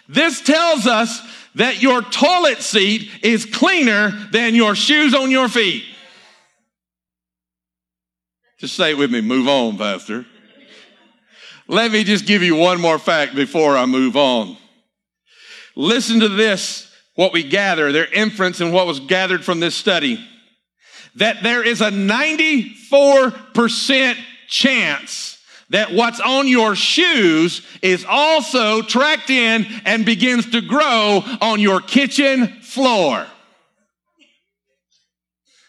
This 0.09 0.41
tells 0.41 0.87
us 0.87 1.21
that 1.55 1.81
your 1.81 2.03
toilet 2.03 2.61
seat 2.61 3.09
is 3.23 3.47
cleaner 3.47 4.11
than 4.33 4.55
your 4.55 4.75
shoes 4.75 5.15
on 5.15 5.31
your 5.31 5.49
feet. 5.49 5.85
Just 8.59 8.77
say 8.77 8.91
it 8.91 8.99
with 8.99 9.11
me. 9.11 9.21
Move 9.21 9.49
on, 9.49 9.79
Pastor. 9.79 10.27
Let 11.67 11.93
me 11.93 12.05
just 12.05 12.27
give 12.27 12.43
you 12.43 12.57
one 12.57 12.81
more 12.81 12.99
fact 12.99 13.35
before 13.35 13.77
I 13.77 13.87
move 13.87 14.17
on. 14.17 14.57
Listen 15.77 16.21
to 16.21 16.29
this 16.29 16.91
what 17.15 17.33
we 17.33 17.43
gather, 17.43 17.93
their 17.93 18.13
inference 18.13 18.61
and 18.61 18.73
what 18.73 18.87
was 18.87 19.01
gathered 19.01 19.45
from 19.45 19.61
this 19.61 19.75
study, 19.75 20.19
that 21.17 21.43
there 21.43 21.63
is 21.63 21.81
a 21.81 21.91
94% 21.91 24.17
chance 24.49 25.39
that 25.71 25.93
what's 25.93 26.21
on 26.21 26.47
your 26.47 26.75
shoes 26.75 27.67
is 27.83 28.05
also 28.09 28.83
tracked 28.83 29.31
in 29.31 29.67
and 29.85 30.05
begins 30.05 30.51
to 30.51 30.61
grow 30.61 31.23
on 31.41 31.61
your 31.61 31.81
kitchen 31.81 32.49
floor. 32.63 33.27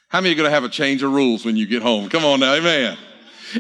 How 0.10 0.22
many 0.22 0.34
are 0.34 0.38
going 0.38 0.48
to 0.48 0.54
have 0.54 0.64
a 0.64 0.70
change 0.70 1.04
of 1.04 1.12
rules 1.12 1.46
when 1.46 1.58
you 1.58 1.66
get 1.66 1.82
home? 1.82 2.10
Come 2.10 2.26
on 2.26 2.40
now, 2.40 2.54
amen. 2.54 2.98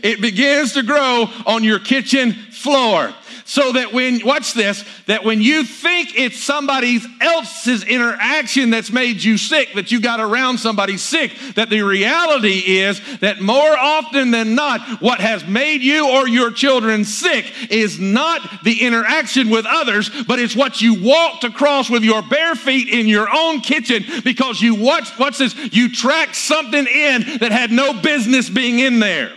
It 0.03 0.21
begins 0.21 0.73
to 0.73 0.83
grow 0.83 1.27
on 1.45 1.63
your 1.63 1.79
kitchen 1.79 2.33
floor 2.33 3.13
so 3.45 3.73
that 3.73 3.93
when, 3.93 4.25
watch 4.25 4.53
this, 4.53 4.83
that 5.05 5.23
when 5.23 5.39
you 5.39 5.63
think 5.63 6.17
it's 6.17 6.43
somebody 6.43 6.99
else's 7.21 7.83
interaction 7.83 8.71
that's 8.71 8.91
made 8.91 9.23
you 9.23 9.37
sick, 9.37 9.73
that 9.75 9.91
you 9.91 10.01
got 10.01 10.19
around 10.19 10.57
somebody 10.57 10.97
sick, 10.97 11.31
that 11.53 11.69
the 11.69 11.83
reality 11.83 12.77
is 12.79 12.99
that 13.19 13.41
more 13.41 13.77
often 13.77 14.31
than 14.31 14.55
not, 14.55 14.99
what 14.99 15.21
has 15.21 15.45
made 15.45 15.83
you 15.83 16.09
or 16.09 16.27
your 16.27 16.51
children 16.51 17.05
sick 17.05 17.45
is 17.69 17.99
not 17.99 18.41
the 18.63 18.81
interaction 18.81 19.51
with 19.51 19.67
others, 19.67 20.09
but 20.27 20.39
it's 20.39 20.55
what 20.55 20.81
you 20.81 21.03
walked 21.03 21.43
across 21.43 21.87
with 21.87 22.03
your 22.03 22.23
bare 22.23 22.55
feet 22.55 22.89
in 22.89 23.07
your 23.07 23.27
own 23.31 23.61
kitchen 23.61 24.03
because 24.23 24.59
you 24.59 24.73
watched, 24.73 25.19
watch 25.19 25.37
this, 25.37 25.55
you 25.71 25.91
tracked 25.91 26.35
something 26.35 26.87
in 26.87 27.37
that 27.37 27.51
had 27.51 27.69
no 27.69 27.93
business 28.01 28.49
being 28.49 28.79
in 28.79 28.99
there. 28.99 29.31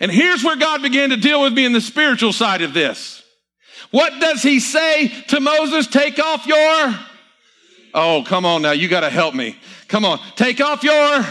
And 0.00 0.10
here's 0.10 0.44
where 0.44 0.56
God 0.56 0.82
began 0.82 1.10
to 1.10 1.16
deal 1.16 1.42
with 1.42 1.52
me 1.52 1.64
in 1.64 1.72
the 1.72 1.80
spiritual 1.80 2.32
side 2.32 2.62
of 2.62 2.74
this. 2.74 3.22
What 3.90 4.20
does 4.20 4.42
he 4.42 4.60
say 4.60 5.08
to 5.28 5.40
Moses? 5.40 5.86
Take 5.86 6.18
off 6.18 6.46
your. 6.46 6.98
Oh, 7.94 8.24
come 8.26 8.44
on 8.44 8.62
now. 8.62 8.72
You 8.72 8.88
got 8.88 9.00
to 9.00 9.10
help 9.10 9.34
me. 9.34 9.56
Come 9.88 10.04
on. 10.04 10.20
Take 10.34 10.60
off 10.60 10.82
your 10.82 11.24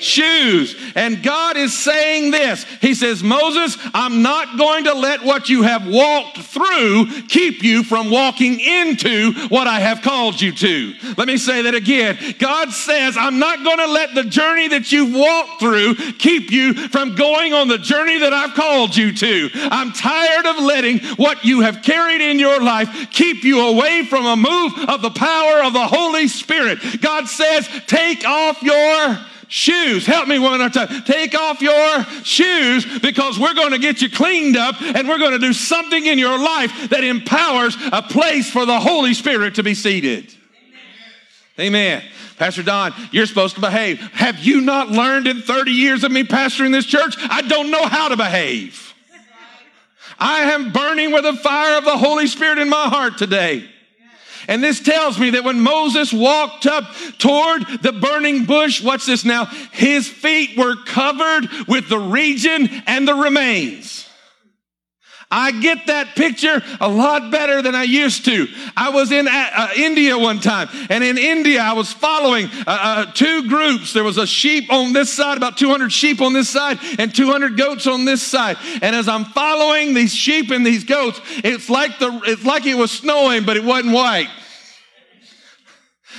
shoes. 0.00 0.76
And 0.94 1.22
God 1.22 1.56
is 1.56 1.76
saying 1.76 2.30
this. 2.30 2.64
He 2.80 2.94
says, 2.94 3.22
Moses, 3.22 3.76
I'm 3.94 4.22
not 4.22 4.58
going 4.58 4.84
to 4.84 4.94
let 4.94 5.24
what 5.24 5.48
you 5.48 5.62
have 5.62 5.86
walked 5.86 6.38
through 6.38 7.06
keep 7.28 7.62
you 7.62 7.82
from 7.82 8.10
walking 8.10 8.60
into 8.60 9.32
what 9.48 9.66
I 9.66 9.80
have 9.80 10.02
called 10.02 10.40
you 10.40 10.52
to. 10.52 10.94
Let 11.16 11.26
me 11.26 11.36
say 11.36 11.62
that 11.62 11.74
again. 11.74 12.18
God 12.38 12.70
says, 12.70 13.16
I'm 13.16 13.38
not 13.38 13.64
going 13.64 13.78
to 13.78 13.86
let 13.86 14.14
the 14.14 14.24
journey 14.24 14.68
that 14.68 14.92
you've 14.92 15.14
walked 15.14 15.60
through 15.60 15.94
keep 16.18 16.50
you 16.50 16.74
from 16.88 17.14
going 17.14 17.52
on 17.52 17.68
the 17.68 17.78
journey 17.78 18.18
that 18.18 18.32
I've 18.32 18.54
called 18.54 18.96
you 18.96 19.12
to. 19.12 19.50
I'm 19.54 19.92
tired 19.92 20.46
of 20.46 20.62
letting 20.62 20.98
what 21.16 21.44
you 21.44 21.60
have 21.60 21.82
carried 21.82 22.20
in 22.20 22.38
your 22.38 22.60
life 22.60 23.10
keep 23.10 23.44
you 23.44 23.66
away 23.66 24.04
from 24.04 24.26
a 24.26 24.36
move 24.36 24.72
of 24.88 25.02
the 25.02 25.10
power 25.10 25.62
of 25.62 25.72
the 25.72 25.86
Holy 25.86 26.28
Spirit. 26.28 26.78
God 27.00 27.28
says, 27.28 27.68
take 27.86 28.24
off 28.24 28.62
your 28.62 29.18
shoes. 29.48 30.06
Help 30.06 30.28
me 30.28 30.38
one 30.38 30.58
more 30.60 30.68
time. 30.68 31.02
Take 31.04 31.34
off 31.34 31.60
your 31.62 32.04
shoes 32.24 33.00
because 33.00 33.38
we're 33.38 33.54
going 33.54 33.72
to 33.72 33.78
get 33.78 34.02
you 34.02 34.10
cleaned 34.10 34.56
up 34.56 34.80
and 34.80 35.08
we're 35.08 35.18
going 35.18 35.32
to 35.32 35.38
do 35.38 35.52
something 35.52 36.06
in 36.06 36.18
your 36.18 36.38
life 36.38 36.90
that 36.90 37.04
empowers 37.04 37.76
a 37.92 38.02
place 38.02 38.50
for 38.50 38.66
the 38.66 38.78
Holy 38.78 39.14
Spirit 39.14 39.56
to 39.56 39.62
be 39.62 39.74
seated. 39.74 40.34
Amen. 41.58 42.02
Pastor 42.36 42.62
Don, 42.62 42.92
you're 43.12 43.26
supposed 43.26 43.54
to 43.54 43.60
behave. 43.60 43.98
Have 44.12 44.38
you 44.40 44.60
not 44.60 44.90
learned 44.90 45.26
in 45.26 45.40
30 45.40 45.70
years 45.70 46.04
of 46.04 46.12
me 46.12 46.22
pastoring 46.22 46.72
this 46.72 46.84
church? 46.84 47.14
I 47.18 47.42
don't 47.42 47.70
know 47.70 47.86
how 47.86 48.08
to 48.08 48.16
behave. 48.16 48.94
I 50.18 50.52
am 50.52 50.72
burning 50.72 51.12
with 51.12 51.24
the 51.24 51.34
fire 51.34 51.78
of 51.78 51.84
the 51.84 51.96
Holy 51.96 52.26
Spirit 52.26 52.58
in 52.58 52.68
my 52.68 52.88
heart 52.88 53.18
today. 53.18 53.68
And 54.48 54.62
this 54.62 54.80
tells 54.80 55.18
me 55.18 55.30
that 55.30 55.44
when 55.44 55.60
Moses 55.60 56.12
walked 56.12 56.66
up 56.66 56.84
toward 57.18 57.66
the 57.82 57.92
burning 57.92 58.44
bush, 58.44 58.82
what's 58.82 59.06
this 59.06 59.24
now? 59.24 59.46
His 59.72 60.08
feet 60.08 60.56
were 60.56 60.76
covered 60.84 61.48
with 61.66 61.88
the 61.88 61.98
region 61.98 62.68
and 62.86 63.06
the 63.06 63.14
remains. 63.14 64.05
I 65.30 65.50
get 65.50 65.88
that 65.88 66.14
picture 66.14 66.62
a 66.80 66.88
lot 66.88 67.32
better 67.32 67.60
than 67.60 67.74
I 67.74 67.82
used 67.82 68.24
to. 68.26 68.46
I 68.76 68.90
was 68.90 69.10
in 69.10 69.26
uh, 69.26 69.30
uh 69.32 69.68
India 69.76 70.16
one 70.16 70.38
time, 70.38 70.68
and 70.88 71.02
in 71.02 71.18
India, 71.18 71.60
I 71.60 71.72
was 71.72 71.92
following 71.92 72.46
uh, 72.46 72.62
uh, 72.66 73.12
two 73.12 73.48
groups. 73.48 73.92
There 73.92 74.04
was 74.04 74.18
a 74.18 74.26
sheep 74.26 74.72
on 74.72 74.92
this 74.92 75.12
side, 75.12 75.36
about 75.36 75.56
200 75.58 75.92
sheep 75.92 76.20
on 76.20 76.32
this 76.32 76.48
side, 76.48 76.78
and 76.98 77.12
200 77.12 77.56
goats 77.56 77.88
on 77.88 78.04
this 78.04 78.22
side. 78.22 78.56
And 78.80 78.94
as 78.94 79.08
I'm 79.08 79.24
following 79.24 79.94
these 79.94 80.14
sheep 80.14 80.50
and 80.52 80.64
these 80.64 80.84
goats, 80.84 81.20
it's 81.42 81.68
like 81.68 81.98
the 81.98 82.20
it's 82.26 82.44
like 82.44 82.64
it 82.64 82.76
was 82.76 82.92
snowing, 82.92 83.44
but 83.44 83.56
it 83.56 83.64
wasn't 83.64 83.94
white. 83.94 84.28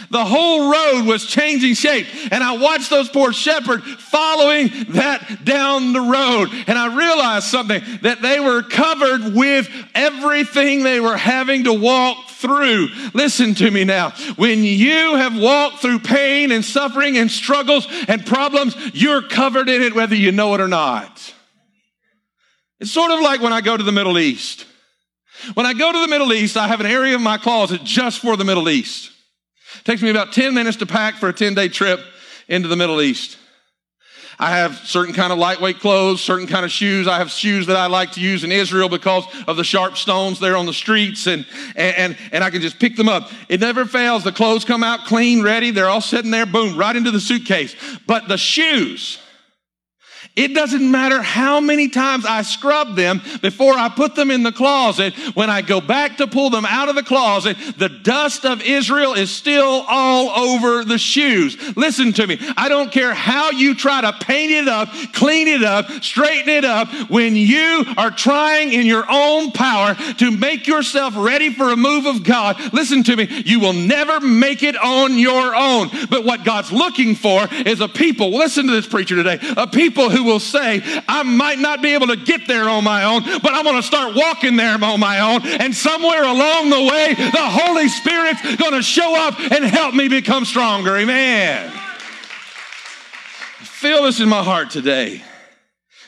The 0.09 0.23
whole 0.23 0.71
road 0.71 1.05
was 1.05 1.25
changing 1.25 1.73
shape. 1.73 2.07
And 2.31 2.43
I 2.43 2.57
watched 2.57 2.89
those 2.89 3.09
poor 3.09 3.33
shepherds 3.33 3.83
following 3.83 4.69
that 4.89 5.43
down 5.43 5.93
the 5.93 6.01
road. 6.01 6.49
And 6.67 6.77
I 6.77 6.95
realized 6.95 7.47
something 7.47 7.81
that 8.01 8.21
they 8.21 8.39
were 8.39 8.63
covered 8.63 9.35
with 9.35 9.69
everything 9.93 10.83
they 10.83 10.99
were 10.99 11.17
having 11.17 11.65
to 11.65 11.73
walk 11.73 12.29
through. 12.29 12.89
Listen 13.13 13.53
to 13.55 13.69
me 13.69 13.83
now. 13.83 14.11
When 14.35 14.63
you 14.63 15.15
have 15.15 15.37
walked 15.37 15.79
through 15.79 15.99
pain 15.99 16.51
and 16.51 16.63
suffering 16.63 17.17
and 17.17 17.29
struggles 17.29 17.87
and 18.07 18.25
problems, 18.25 18.75
you're 18.93 19.21
covered 19.21 19.69
in 19.69 19.81
it 19.81 19.95
whether 19.95 20.15
you 20.15 20.31
know 20.31 20.53
it 20.53 20.61
or 20.61 20.67
not. 20.67 21.33
It's 22.79 22.91
sort 22.91 23.11
of 23.11 23.19
like 23.21 23.41
when 23.41 23.53
I 23.53 23.61
go 23.61 23.75
to 23.75 23.83
the 23.83 23.91
Middle 23.91 24.19
East. 24.19 24.65
When 25.53 25.65
I 25.65 25.73
go 25.73 25.91
to 25.91 25.99
the 25.99 26.07
Middle 26.07 26.33
East, 26.33 26.57
I 26.57 26.67
have 26.67 26.79
an 26.79 26.85
area 26.85 27.15
of 27.15 27.21
my 27.21 27.37
closet 27.37 27.83
just 27.83 28.19
for 28.19 28.37
the 28.37 28.45
Middle 28.45 28.69
East. 28.69 29.11
It 29.79 29.85
takes 29.85 30.01
me 30.01 30.09
about 30.09 30.33
10 30.33 30.53
minutes 30.53 30.77
to 30.77 30.85
pack 30.85 31.15
for 31.15 31.29
a 31.29 31.33
10 31.33 31.53
day 31.53 31.69
trip 31.69 31.99
into 32.47 32.67
the 32.67 32.75
Middle 32.75 33.01
East. 33.01 33.37
I 34.39 34.51
have 34.51 34.75
certain 34.77 35.15
kind 35.15 35.33
of 35.33 35.39
lightweight 35.39 35.79
clothes, 35.79 36.21
certain 36.21 36.45
kind 36.45 36.63
of 36.63 36.69
shoes. 36.69 37.07
I 37.07 37.17
have 37.17 37.31
shoes 37.31 37.65
that 37.67 37.75
I 37.75 37.87
like 37.87 38.11
to 38.13 38.21
use 38.21 38.43
in 38.43 38.51
Israel 38.51 38.87
because 38.87 39.25
of 39.47 39.57
the 39.57 39.63
sharp 39.63 39.97
stones 39.97 40.39
there 40.39 40.55
on 40.55 40.67
the 40.67 40.73
streets 40.73 41.25
and, 41.25 41.43
and, 41.75 42.15
and 42.31 42.43
I 42.43 42.51
can 42.51 42.61
just 42.61 42.79
pick 42.79 42.95
them 42.95 43.09
up. 43.09 43.31
It 43.49 43.59
never 43.59 43.85
fails. 43.85 44.23
The 44.23 44.31
clothes 44.31 44.63
come 44.63 44.83
out 44.83 45.05
clean, 45.05 45.41
ready. 45.41 45.71
They're 45.71 45.89
all 45.89 46.01
sitting 46.01 46.29
there, 46.29 46.45
boom, 46.45 46.77
right 46.77 46.95
into 46.95 47.09
the 47.09 47.19
suitcase. 47.19 47.75
But 48.05 48.27
the 48.27 48.37
shoes, 48.37 49.17
it 50.37 50.53
doesn't 50.53 50.89
matter 50.91 51.19
how 51.19 51.59
many 51.59 51.89
times 51.89 52.23
I 52.23 52.43
scrub 52.43 52.95
them 52.95 53.21
before 53.41 53.73
I 53.73 53.89
put 53.89 54.13
them 54.13 54.29
in 54.29 54.43
the 54.43 54.51
closet. 54.51 55.15
When 55.33 55.49
I 55.49 55.63
go 55.63 55.81
back 55.81 56.17
to 56.17 56.27
pull 56.27 56.51
them 56.51 56.63
out 56.63 56.89
of 56.89 56.95
the 56.95 57.01
closet, 57.01 57.57
the 57.77 57.89
dust 57.89 58.45
of 58.45 58.61
Israel 58.61 59.13
is 59.13 59.31
still 59.31 59.83
all 59.87 60.29
over 60.29 60.85
the 60.85 60.99
shoes. 60.99 61.57
Listen 61.75 62.13
to 62.13 62.27
me. 62.27 62.37
I 62.55 62.69
don't 62.69 62.91
care 62.91 63.15
how 63.15 63.49
you 63.49 63.73
try 63.73 64.01
to 64.01 64.13
paint 64.13 64.51
it 64.51 64.67
up, 64.67 64.89
clean 65.11 65.47
it 65.47 65.63
up, 65.63 65.89
straighten 66.03 66.49
it 66.49 66.63
up. 66.63 66.87
When 67.09 67.35
you 67.35 67.83
are 67.97 68.11
trying 68.11 68.73
in 68.73 68.85
your 68.85 69.05
own 69.09 69.51
power 69.53 69.95
to 69.95 70.29
make 70.29 70.67
yourself 70.67 71.15
ready 71.17 71.51
for 71.51 71.71
a 71.71 71.75
move 71.75 72.05
of 72.05 72.23
God, 72.23 72.61
listen 72.73 73.01
to 73.05 73.15
me. 73.15 73.27
You 73.43 73.59
will 73.59 73.73
never 73.73 74.19
make 74.19 74.61
it 74.61 74.77
on 74.77 75.17
your 75.17 75.55
own. 75.55 75.89
But 76.11 76.25
what 76.25 76.45
God's 76.45 76.71
looking 76.71 77.15
for 77.15 77.47
is 77.51 77.81
a 77.81 77.87
people. 77.87 78.37
Listen 78.37 78.67
to 78.67 78.73
this 78.73 78.85
preacher 78.85 79.15
today. 79.15 79.39
A 79.57 79.65
people 79.65 80.11
who 80.11 80.26
will 80.27 80.39
say, 80.39 80.83
I 81.07 81.23
might 81.23 81.57
not 81.57 81.81
be 81.81 81.95
able 81.95 82.07
to 82.07 82.15
get 82.15 82.47
there 82.47 82.69
on 82.69 82.83
my 82.83 83.05
own, 83.05 83.23
but 83.23 83.53
I'm 83.53 83.63
going 83.63 83.77
to 83.77 83.83
start 83.83 84.15
walking 84.15 84.55
there 84.55 84.77
on 84.83 84.99
my 84.99 85.19
own. 85.19 85.47
And 85.47 85.73
somewhere 85.73 86.23
along 86.23 86.69
the 86.69 86.83
way, 86.83 87.15
the 87.15 87.31
Holy 87.37 87.87
Spirit's 87.87 88.57
going 88.57 88.73
to 88.73 88.83
show 88.83 89.15
up 89.27 89.39
and 89.39 89.65
help 89.65 89.95
me 89.95 90.07
become 90.07 90.45
stronger. 90.45 90.95
Amen. 90.97 91.71
I 93.59 93.63
feel 93.63 94.03
this 94.03 94.19
in 94.19 94.29
my 94.29 94.43
heart 94.43 94.69
today. 94.69 95.23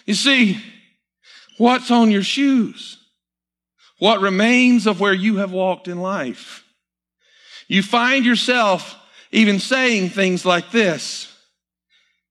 You 0.05 0.13
see, 0.13 0.61
what's 1.57 1.89
on 1.89 2.11
your 2.11 2.23
shoes? 2.23 2.97
What 3.99 4.21
remains 4.21 4.85
of 4.88 4.99
where 4.99 5.13
you 5.13 5.38
have 5.38 5.51
walked 5.51 5.88
in 5.88 5.99
life? 5.99 6.63
You 7.67 7.83
find 7.83 8.25
yourself 8.25 8.95
even 9.31 9.59
saying 9.59 10.09
things 10.09 10.45
like 10.45 10.71
this 10.71 11.28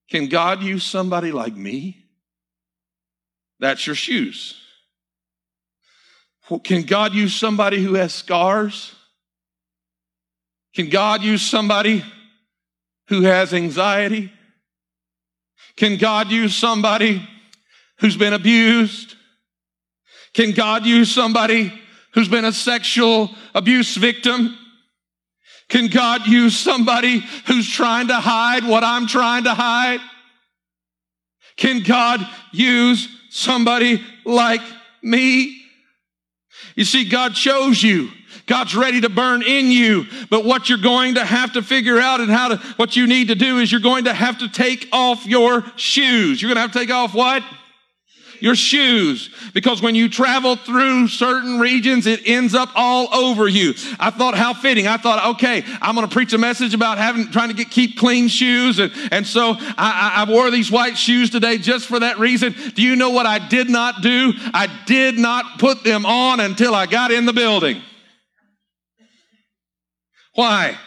can 0.09 0.27
God 0.27 0.63
use 0.63 0.83
somebody 0.83 1.31
like 1.31 1.55
me? 1.55 2.05
That's 3.59 3.85
your 3.85 3.95
shoes. 3.95 4.55
Can 6.63 6.81
God 6.83 7.13
use 7.13 7.35
somebody 7.35 7.83
who 7.83 7.93
has 7.93 8.13
scars? 8.13 8.95
Can 10.73 10.89
God 10.89 11.21
use 11.21 11.43
somebody 11.43 12.03
who 13.07 13.21
has 13.21 13.53
anxiety? 13.53 14.31
Can 15.75 15.97
God 15.97 16.31
use 16.31 16.55
somebody 16.55 17.27
who's 17.99 18.17
been 18.17 18.33
abused? 18.33 19.15
Can 20.33 20.51
God 20.51 20.85
use 20.85 21.11
somebody 21.11 21.71
who's 22.13 22.27
been 22.29 22.45
a 22.45 22.53
sexual 22.53 23.29
abuse 23.53 23.95
victim? 23.95 24.57
Can 25.69 25.87
God 25.87 26.27
use 26.27 26.57
somebody 26.57 27.23
who's 27.45 27.69
trying 27.69 28.07
to 28.07 28.15
hide 28.15 28.63
what 28.63 28.83
I'm 28.83 29.07
trying 29.07 29.45
to 29.45 29.53
hide? 29.53 30.01
Can 31.55 31.83
God 31.83 32.27
use 32.51 33.07
somebody 33.29 34.03
like 34.25 34.61
me? 35.03 35.61
You 36.75 36.85
see, 36.85 37.07
God 37.07 37.35
chose 37.35 37.81
you. 37.81 38.09
God's 38.47 38.75
ready 38.75 39.01
to 39.01 39.09
burn 39.09 39.43
in 39.43 39.67
you. 39.67 40.05
But 40.31 40.43
what 40.43 40.69
you're 40.69 40.79
going 40.79 41.15
to 41.15 41.25
have 41.25 41.53
to 41.53 41.61
figure 41.61 41.99
out 41.99 42.19
and 42.19 42.31
how 42.31 42.47
to, 42.47 42.57
what 42.77 42.95
you 42.95 43.05
need 43.05 43.27
to 43.27 43.35
do 43.35 43.59
is 43.59 43.71
you're 43.71 43.79
going 43.79 44.05
to 44.05 44.13
have 44.13 44.39
to 44.39 44.49
take 44.49 44.89
off 44.91 45.27
your 45.27 45.63
shoes. 45.75 46.41
You're 46.41 46.49
going 46.49 46.55
to 46.55 46.61
have 46.61 46.71
to 46.71 46.79
take 46.79 46.89
off 46.89 47.13
what? 47.13 47.43
Your 48.41 48.55
shoes 48.55 49.29
because 49.53 49.81
when 49.81 49.95
you 49.95 50.09
travel 50.09 50.55
through 50.55 51.07
certain 51.07 51.59
regions, 51.59 52.05
it 52.07 52.27
ends 52.27 52.55
up 52.55 52.69
all 52.75 53.13
over 53.13 53.47
you. 53.47 53.73
I 53.99 54.11
thought, 54.11 54.35
how 54.35 54.53
fitting. 54.53 54.87
I 54.87 54.97
thought, 54.97 55.35
okay, 55.35 55.63
I'm 55.81 55.95
going 55.95 56.07
to 56.07 56.13
preach 56.13 56.33
a 56.33 56.37
message 56.37 56.73
about 56.73 56.97
having, 56.97 57.31
trying 57.31 57.49
to 57.49 57.55
get, 57.55 57.69
keep 57.69 57.97
clean 57.97 58.27
shoes. 58.27 58.79
And, 58.79 58.91
and 59.11 59.27
so 59.27 59.55
I, 59.59 60.25
I 60.25 60.31
wore 60.31 60.51
these 60.51 60.71
white 60.71 60.97
shoes 60.97 61.29
today 61.29 61.57
just 61.57 61.87
for 61.87 61.99
that 61.99 62.19
reason. 62.19 62.55
Do 62.75 62.81
you 62.81 62.95
know 62.95 63.09
what 63.09 63.25
I 63.25 63.39
did 63.39 63.69
not 63.69 64.01
do? 64.01 64.33
I 64.53 64.67
did 64.85 65.17
not 65.17 65.59
put 65.59 65.83
them 65.83 66.05
on 66.05 66.39
until 66.39 66.75
I 66.75 66.85
got 66.85 67.11
in 67.11 67.25
the 67.25 67.33
building. 67.33 67.81
Why? 70.33 70.77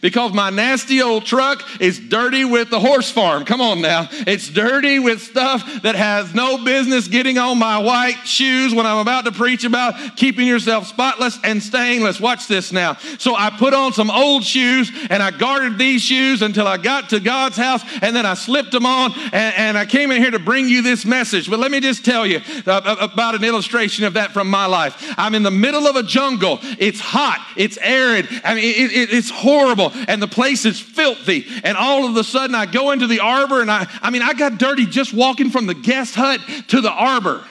Because 0.00 0.32
my 0.32 0.50
nasty 0.50 1.02
old 1.02 1.24
truck 1.24 1.62
is 1.80 1.98
dirty 1.98 2.44
with 2.44 2.70
the 2.70 2.80
horse 2.80 3.10
farm. 3.10 3.44
Come 3.44 3.60
on 3.60 3.80
now. 3.80 4.08
It's 4.26 4.48
dirty 4.48 4.98
with 4.98 5.20
stuff 5.20 5.82
that 5.82 5.94
has 5.94 6.34
no 6.34 6.64
business 6.64 7.08
getting 7.08 7.38
on 7.38 7.58
my 7.58 7.78
white 7.78 8.24
shoes 8.24 8.74
when 8.74 8.86
I'm 8.86 8.98
about 8.98 9.24
to 9.24 9.32
preach 9.32 9.64
about 9.64 10.16
keeping 10.16 10.46
yourself 10.46 10.86
spotless 10.86 11.38
and 11.44 11.62
stainless. 11.62 12.20
Watch 12.20 12.48
this 12.48 12.72
now. 12.72 12.94
So 13.18 13.34
I 13.34 13.50
put 13.50 13.74
on 13.74 13.92
some 13.92 14.10
old 14.10 14.44
shoes 14.44 14.90
and 15.10 15.22
I 15.22 15.30
guarded 15.30 15.78
these 15.78 16.02
shoes 16.02 16.42
until 16.42 16.66
I 16.66 16.76
got 16.76 17.10
to 17.10 17.20
God's 17.20 17.56
house 17.56 17.82
and 18.02 18.14
then 18.14 18.26
I 18.26 18.34
slipped 18.34 18.72
them 18.72 18.86
on 18.86 19.12
and, 19.32 19.54
and 19.56 19.78
I 19.78 19.86
came 19.86 20.10
in 20.10 20.22
here 20.22 20.30
to 20.30 20.38
bring 20.38 20.68
you 20.68 20.82
this 20.82 21.04
message. 21.04 21.50
But 21.50 21.58
let 21.58 21.70
me 21.70 21.80
just 21.80 22.04
tell 22.04 22.26
you 22.26 22.40
uh, 22.66 22.96
about 23.00 23.34
an 23.34 23.44
illustration 23.44 24.04
of 24.04 24.14
that 24.14 24.32
from 24.32 24.48
my 24.48 24.66
life. 24.66 25.14
I'm 25.16 25.34
in 25.34 25.42
the 25.42 25.50
middle 25.50 25.86
of 25.86 25.96
a 25.96 26.02
jungle. 26.02 26.58
It's 26.78 27.00
hot. 27.00 27.46
It's 27.56 27.78
arid. 27.78 28.28
I 28.44 28.54
mean, 28.54 28.64
it, 28.64 28.92
it, 28.92 29.12
it's 29.12 29.30
horrible 29.30 29.71
and 29.80 30.20
the 30.20 30.28
place 30.28 30.64
is 30.64 30.80
filthy. 30.80 31.46
And 31.64 31.76
all 31.76 32.08
of 32.08 32.16
a 32.16 32.24
sudden 32.24 32.54
I 32.54 32.66
go 32.66 32.90
into 32.90 33.06
the 33.06 33.20
arbor 33.20 33.60
and 33.60 33.70
I, 33.70 33.86
I 34.00 34.10
mean, 34.10 34.22
I 34.22 34.34
got 34.34 34.58
dirty 34.58 34.86
just 34.86 35.12
walking 35.12 35.50
from 35.50 35.66
the 35.66 35.74
guest 35.74 36.14
hut 36.14 36.40
to 36.68 36.80
the 36.80 36.90
arbor. 36.90 37.44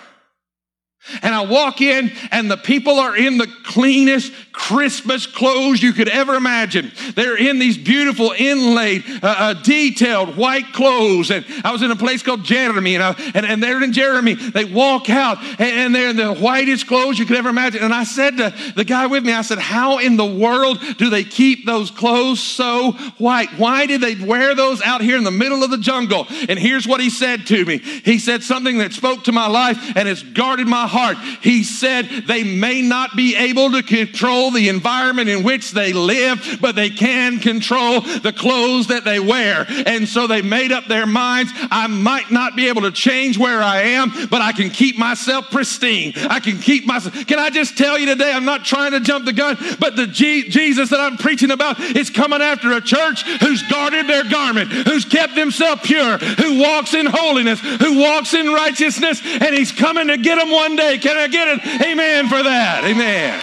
And 1.24 1.34
I 1.34 1.46
walk 1.46 1.82
in, 1.82 2.12
and 2.30 2.50
the 2.50 2.58
people 2.58 3.00
are 3.00 3.18
in 3.18 3.40
the 3.40 3.48
cleanest, 3.66 4.32
Christmas 4.52 5.26
clothes 5.26 5.82
you 5.82 5.94
could 5.94 6.08
ever 6.08 6.36
imagine. 6.36 6.92
They're 7.16 7.38
in 7.38 7.58
these 7.58 7.78
beautiful, 7.78 8.34
inlaid, 8.38 9.04
uh, 9.24 9.36
uh, 9.38 9.54
detailed 9.54 10.38
white 10.38 10.74
clothes. 10.74 11.32
And 11.32 11.44
I 11.64 11.72
was 11.72 11.82
in 11.82 11.90
a 11.90 11.96
place 11.96 12.22
called 12.22 12.44
Jeremy, 12.44 12.96
and, 12.96 13.04
I, 13.04 13.16
and, 13.34 13.46
and 13.46 13.64
they're 13.64 13.84
in 13.84 13.94
Jeremy. 13.94 14.36
They 14.36 14.66
walk 14.66 15.10
out, 15.10 15.40
and, 15.42 15.62
and 15.62 15.96
they're 15.96 16.10
in 16.10 16.18
the 16.18 16.36
whitest 16.36 16.86
clothes 16.88 17.18
you 17.18 17.26
could 17.26 17.38
ever 17.38 17.50
imagine. 17.50 17.82
And 17.82 17.94
I 17.94 18.04
said 18.04 18.38
to 18.38 18.54
the 18.76 18.84
guy 18.84 19.08
with 19.08 19.26
me, 19.26 19.34
I 19.34 19.42
said, 19.42 19.58
How 19.58 19.98
in 19.98 20.18
the 20.18 20.26
world 20.26 20.80
do 20.98 21.10
they 21.10 21.24
keep 21.24 21.66
those 21.66 21.90
clothes 21.90 22.40
so 22.40 22.92
white? 23.18 23.50
Why 23.58 23.88
did 23.88 24.02
they 24.02 24.16
wear 24.16 24.54
those 24.54 24.82
out 24.84 25.02
here 25.02 25.18
in 25.18 25.24
the 25.24 25.32
middle 25.32 25.64
of 25.64 25.72
the 25.72 25.80
jungle? 25.80 26.28
And 26.48 26.60
here's 26.60 26.88
what 26.88 27.02
he 27.02 27.10
said 27.10 27.48
to 27.48 27.66
me 27.66 27.80
He 27.80 28.20
said 28.20 28.44
something 28.44 28.78
that 28.78 28.94
spoke 28.94 29.24
to 29.24 29.32
my 29.32 29.48
life, 29.48 29.78
and 29.96 30.08
it's 30.08 30.22
guarded 30.22 30.68
my 30.68 30.88
heart. 30.92 31.18
He 31.42 31.64
said 31.64 32.04
they 32.28 32.44
may 32.44 32.82
not 32.82 33.16
be 33.16 33.36
able 33.36 33.72
to 33.72 33.84
control 33.84 34.52
the 34.52 34.70
environment 34.70 35.30
in 35.30 35.44
which 35.44 35.72
they 35.72 35.94
live, 35.94 36.60
but 36.62 36.76
they 36.76 36.90
can 36.90 37.40
control 37.40 38.02
the 38.02 38.34
clothes 38.34 38.88
that 38.88 39.06
they 39.06 39.20
wear. 39.20 39.66
And 39.68 40.08
so 40.08 40.28
they 40.28 40.42
made 40.42 40.72
up 40.72 40.86
their 40.86 41.08
minds 41.08 41.52
I 41.72 41.88
might 41.88 42.30
not 42.32 42.56
be 42.56 42.68
able 42.68 42.82
to 42.84 42.92
change 42.92 43.38
where 43.38 43.62
I 43.62 43.82
am, 43.82 44.12
but 44.30 44.42
I 44.42 44.52
can 44.52 44.70
keep 44.70 44.98
myself 44.98 45.50
pristine. 45.50 46.14
I 46.30 46.40
can 46.40 46.60
keep 46.60 46.86
myself. 46.86 47.26
Can 47.28 47.40
I 47.40 47.50
just 47.50 47.78
tell 47.78 47.98
you 47.98 48.06
today, 48.06 48.32
I'm 48.32 48.46
not 48.46 48.66
trying 48.66 48.92
to 48.92 49.00
jump 49.00 49.26
the 49.26 49.34
gun, 49.34 49.58
but 49.80 49.96
the 49.96 50.08
G- 50.08 50.50
Jesus 50.50 50.90
that 50.90 51.00
I'm 51.00 51.18
preaching 51.18 51.52
about 51.52 51.80
is 51.80 52.10
coming 52.10 52.42
after 52.42 52.74
a 52.74 52.82
church 52.82 53.24
who's 53.40 53.64
guarded 53.64 54.08
their 54.08 54.26
garment, 54.26 54.72
who's 54.72 55.06
kept 55.06 55.36
themselves 55.36 55.82
pure, 55.86 56.18
who 56.18 56.60
walks 56.60 56.94
in 56.94 57.06
holiness, 57.06 57.60
who 57.60 58.00
walks 58.00 58.34
in 58.34 58.48
righteousness, 58.48 59.22
and 59.24 59.56
he's 59.56 59.72
coming 59.72 60.08
to 60.08 60.18
get 60.18 60.36
them 60.36 60.52
one 60.52 60.76
day 60.76 60.81
day. 60.82 60.98
Can 60.98 61.18
I 61.18 61.28
get 61.28 61.48
an 61.48 61.82
amen 61.84 62.28
for 62.28 62.44
that? 62.44 62.84
Amen. 62.84 63.40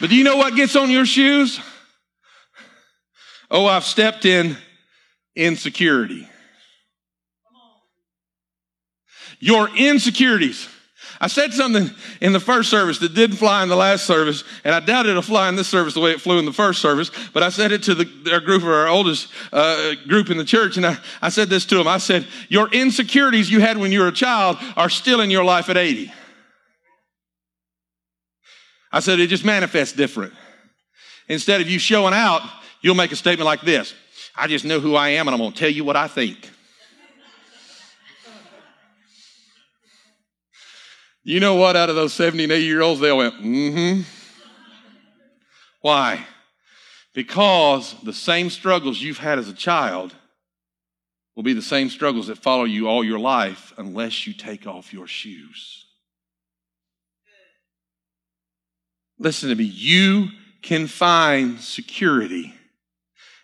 But 0.00 0.10
do 0.10 0.16
you 0.16 0.24
know 0.24 0.36
what 0.36 0.54
gets 0.54 0.76
on 0.76 0.90
your 0.90 1.06
shoes? 1.06 1.60
Oh, 3.50 3.66
I've 3.66 3.84
stepped 3.84 4.24
in 4.24 4.56
insecurity. 5.34 6.28
Your 9.38 9.68
insecurities. 9.76 10.68
I 11.20 11.28
said 11.28 11.52
something 11.52 11.90
in 12.20 12.32
the 12.32 12.40
first 12.40 12.70
service 12.70 12.98
that 12.98 13.14
didn't 13.14 13.36
fly 13.36 13.62
in 13.62 13.68
the 13.68 13.76
last 13.76 14.06
service, 14.06 14.44
and 14.64 14.74
I 14.74 14.80
doubt 14.80 15.06
it'll 15.06 15.22
fly 15.22 15.48
in 15.48 15.56
this 15.56 15.68
service 15.68 15.94
the 15.94 16.00
way 16.00 16.12
it 16.12 16.20
flew 16.20 16.38
in 16.38 16.44
the 16.44 16.52
first 16.52 16.82
service, 16.82 17.10
but 17.32 17.42
I 17.42 17.48
said 17.48 17.72
it 17.72 17.82
to 17.84 17.94
the, 17.94 18.32
our 18.32 18.40
group 18.40 18.62
our 18.64 18.88
oldest 18.88 19.28
uh, 19.52 19.94
group 20.08 20.30
in 20.30 20.36
the 20.36 20.44
church, 20.44 20.76
and 20.76 20.86
I, 20.86 20.98
I 21.22 21.28
said 21.30 21.48
this 21.48 21.64
to 21.66 21.76
them. 21.76 21.88
I 21.88 21.98
said, 21.98 22.26
Your 22.48 22.68
insecurities 22.68 23.50
you 23.50 23.60
had 23.60 23.78
when 23.78 23.92
you 23.92 24.00
were 24.00 24.08
a 24.08 24.12
child 24.12 24.58
are 24.76 24.90
still 24.90 25.20
in 25.20 25.30
your 25.30 25.44
life 25.44 25.68
at 25.68 25.76
80. 25.76 26.12
I 28.92 29.00
said, 29.00 29.20
It 29.20 29.28
just 29.28 29.44
manifests 29.44 29.94
different. 29.94 30.34
Instead 31.28 31.60
of 31.60 31.68
you 31.68 31.78
showing 31.78 32.14
out, 32.14 32.42
you'll 32.82 32.94
make 32.94 33.12
a 33.12 33.16
statement 33.16 33.46
like 33.46 33.62
this 33.62 33.94
I 34.36 34.46
just 34.48 34.64
know 34.64 34.80
who 34.80 34.94
I 34.94 35.10
am, 35.10 35.28
and 35.28 35.34
I'm 35.34 35.40
going 35.40 35.52
to 35.52 35.58
tell 35.58 35.70
you 35.70 35.84
what 35.84 35.96
I 35.96 36.08
think. 36.08 36.50
You 41.26 41.40
know 41.40 41.56
what? 41.56 41.74
Out 41.74 41.90
of 41.90 41.96
those 41.96 42.12
70 42.12 42.44
and 42.44 42.52
80 42.52 42.64
year 42.64 42.82
olds, 42.82 43.00
they 43.00 43.10
all 43.10 43.18
went, 43.18 43.34
mm 43.42 43.72
hmm. 43.72 44.02
Why? 45.80 46.24
Because 47.14 47.96
the 48.04 48.12
same 48.12 48.48
struggles 48.48 49.00
you've 49.00 49.18
had 49.18 49.40
as 49.40 49.48
a 49.48 49.52
child 49.52 50.14
will 51.34 51.42
be 51.42 51.52
the 51.52 51.60
same 51.60 51.90
struggles 51.90 52.28
that 52.28 52.38
follow 52.38 52.62
you 52.62 52.86
all 52.86 53.02
your 53.02 53.18
life 53.18 53.74
unless 53.76 54.28
you 54.28 54.34
take 54.34 54.68
off 54.68 54.92
your 54.92 55.08
shoes. 55.08 55.86
Listen 59.18 59.48
to 59.48 59.56
me. 59.56 59.64
You 59.64 60.28
can 60.62 60.86
find 60.86 61.60
security 61.60 62.54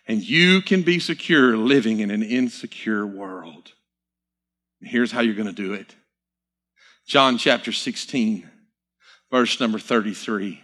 and 0.07 0.23
you 0.23 0.61
can 0.61 0.83
be 0.83 0.99
secure 0.99 1.57
living 1.57 1.99
in 1.99 2.11
an 2.11 2.23
insecure 2.23 3.05
world. 3.05 3.73
Here's 4.79 5.11
how 5.11 5.19
you're 5.19 5.35
going 5.35 5.47
to 5.47 5.53
do 5.53 5.73
it. 5.73 5.93
John 7.05 7.37
chapter 7.37 7.71
16, 7.71 8.49
verse 9.31 9.59
number 9.59 9.79
33. 9.79 10.61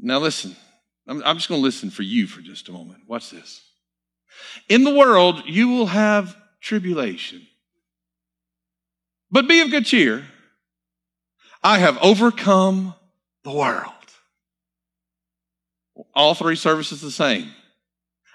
Now, 0.00 0.18
listen, 0.18 0.56
I'm, 1.06 1.22
I'm 1.24 1.36
just 1.36 1.48
going 1.48 1.60
to 1.60 1.64
listen 1.64 1.90
for 1.90 2.02
you 2.02 2.26
for 2.26 2.40
just 2.40 2.68
a 2.68 2.72
moment. 2.72 3.00
Watch 3.06 3.30
this. 3.30 3.62
In 4.68 4.84
the 4.84 4.94
world, 4.94 5.42
you 5.46 5.68
will 5.68 5.86
have 5.86 6.36
tribulation, 6.60 7.46
but 9.30 9.48
be 9.48 9.60
of 9.60 9.70
good 9.70 9.84
cheer. 9.84 10.24
I 11.62 11.78
have 11.78 11.98
overcome 11.98 12.94
the 13.44 13.52
world. 13.52 13.92
All 16.14 16.34
three 16.34 16.56
services 16.56 17.00
the 17.00 17.10
same. 17.10 17.52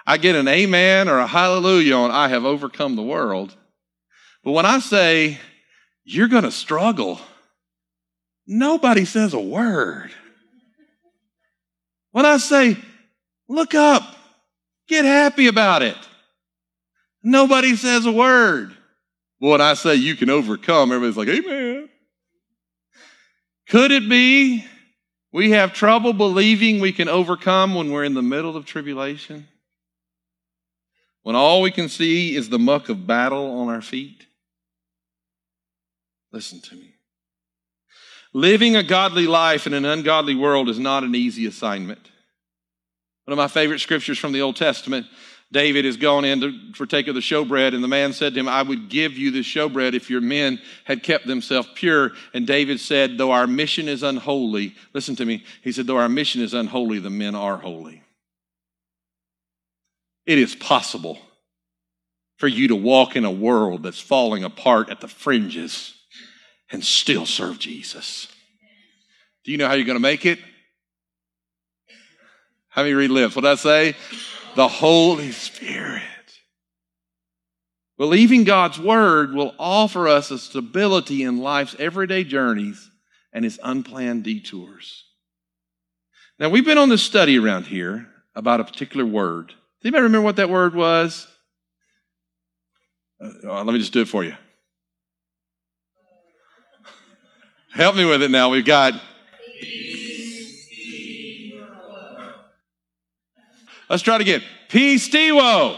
I 0.05 0.17
get 0.17 0.35
an 0.35 0.47
amen 0.47 1.09
or 1.09 1.19
a 1.19 1.27
hallelujah 1.27 1.95
on 1.95 2.11
I 2.11 2.29
have 2.29 2.45
overcome 2.45 2.95
the 2.95 3.03
world. 3.03 3.55
But 4.43 4.53
when 4.53 4.65
I 4.65 4.79
say 4.79 5.39
you're 6.09 6.29
going 6.29 6.43
to 6.43 6.51
struggle. 6.51 7.19
Nobody 8.47 9.03
says 9.03 9.33
a 9.33 9.39
word. 9.39 10.09
When 12.11 12.25
I 12.25 12.37
say, 12.37 12.77
look 13.49 13.75
up, 13.75 14.15
get 14.87 15.03
happy 15.03 15.47
about 15.47 15.83
it, 15.83 15.97
nobody 17.21 17.75
says 17.75 18.05
a 18.05 18.11
word. 18.11 18.75
When 19.39 19.59
I 19.59 19.73
say 19.73 19.95
you 19.95 20.15
can 20.15 20.29
overcome, 20.29 20.93
everybody's 20.93 21.17
like, 21.17 21.27
Amen. 21.27 21.89
Could 23.67 23.91
it 23.91 24.07
be 24.07 24.65
we 25.33 25.51
have 25.51 25.73
trouble 25.73 26.13
believing 26.13 26.79
we 26.79 26.93
can 26.93 27.09
overcome 27.09 27.75
when 27.75 27.91
we're 27.91 28.05
in 28.05 28.13
the 28.13 28.21
middle 28.21 28.55
of 28.55 28.65
tribulation? 28.65 29.45
When 31.23 31.35
all 31.35 31.61
we 31.61 31.71
can 31.71 31.89
see 31.89 32.33
is 32.33 32.47
the 32.47 32.57
muck 32.57 32.87
of 32.87 33.05
battle 33.05 33.59
on 33.59 33.67
our 33.67 33.81
feet? 33.81 34.26
Listen 36.31 36.61
to 36.61 36.75
me. 36.75 36.95
Living 38.33 38.75
a 38.75 38.83
godly 38.83 39.27
life 39.27 39.65
in 39.65 39.73
an 39.73 39.85
ungodly 39.85 40.35
world 40.35 40.69
is 40.69 40.79
not 40.79 41.03
an 41.03 41.15
easy 41.15 41.45
assignment. 41.45 42.11
One 43.25 43.33
of 43.33 43.37
my 43.37 43.47
favorite 43.47 43.79
scriptures 43.79 44.17
from 44.17 44.31
the 44.31 44.41
Old 44.41 44.55
Testament 44.55 45.07
David 45.51 45.85
is 45.85 45.95
going 45.95 46.25
in 46.25 46.41
to 46.41 46.53
partake 46.73 47.07
of 47.07 47.15
the 47.15 47.21
showbread, 47.21 47.73
and 47.73 47.81
the 47.81 47.87
man 47.87 48.11
said 48.11 48.33
to 48.33 48.39
him, 48.39 48.49
I 48.49 48.61
would 48.61 48.89
give 48.89 49.17
you 49.17 49.31
this 49.31 49.45
showbread 49.45 49.93
if 49.93 50.09
your 50.09 50.19
men 50.19 50.59
had 50.83 51.03
kept 51.03 51.25
themselves 51.25 51.69
pure. 51.73 52.11
And 52.33 52.45
David 52.45 52.81
said, 52.81 53.17
Though 53.17 53.31
our 53.31 53.47
mission 53.47 53.87
is 53.87 54.03
unholy, 54.03 54.75
listen 54.93 55.15
to 55.15 55.25
me, 55.25 55.45
he 55.63 55.71
said, 55.71 55.87
Though 55.87 55.97
our 55.97 56.09
mission 56.09 56.41
is 56.41 56.53
unholy, 56.53 56.99
the 56.99 57.09
men 57.09 57.33
are 57.33 57.57
holy. 57.57 58.03
It 60.25 60.37
is 60.37 60.53
possible 60.53 61.17
for 62.37 62.49
you 62.49 62.67
to 62.67 62.75
walk 62.75 63.15
in 63.15 63.23
a 63.23 63.31
world 63.31 63.83
that's 63.83 64.01
falling 64.01 64.43
apart 64.43 64.89
at 64.89 64.99
the 64.99 65.07
fringes 65.07 65.96
and 66.71 66.83
still 66.83 67.25
serve 67.25 67.59
Jesus. 67.59 68.27
Do 69.43 69.51
you 69.51 69.57
know 69.57 69.67
how 69.67 69.73
you're 69.73 69.85
going 69.85 69.95
to 69.95 70.01
make 70.01 70.25
it? 70.25 70.39
How 72.69 72.83
many 72.83 72.93
read 72.93 73.09
lips? 73.09 73.35
What 73.35 73.43
did 73.43 73.51
I 73.51 73.55
say? 73.55 73.95
The 74.55 74.67
Holy 74.67 75.31
Spirit. 75.31 76.03
Believing 77.97 78.43
God's 78.43 78.79
word 78.79 79.33
will 79.33 79.55
offer 79.57 80.07
us 80.07 80.29
a 80.29 80.37
stability 80.37 81.23
in 81.23 81.39
life's 81.39 81.75
everyday 81.79 82.23
journeys 82.23 82.91
and 83.33 83.45
its 83.45 83.57
unplanned 83.63 84.23
detours. 84.23 85.05
Now, 86.39 86.49
we've 86.49 86.65
been 86.65 86.77
on 86.77 86.89
this 86.89 87.01
study 87.01 87.39
around 87.39 87.65
here 87.65 88.07
about 88.35 88.59
a 88.59 88.63
particular 88.63 89.05
word. 89.05 89.47
Does 89.47 89.85
anybody 89.85 90.03
remember 90.03 90.25
what 90.25 90.35
that 90.35 90.49
word 90.49 90.75
was? 90.75 91.27
Uh, 93.19 93.63
let 93.63 93.73
me 93.73 93.79
just 93.79 93.93
do 93.93 94.01
it 94.01 94.07
for 94.07 94.23
you. 94.23 94.35
Help 97.77 97.95
me 97.95 98.05
with 98.05 98.23
it 98.23 98.31
now. 98.31 98.49
We've 98.49 98.65
got. 98.65 98.99
Let's 103.87 104.01
try 104.01 104.15
it 104.15 104.21
again. 104.21 104.41
Pisteuo. 104.67 105.77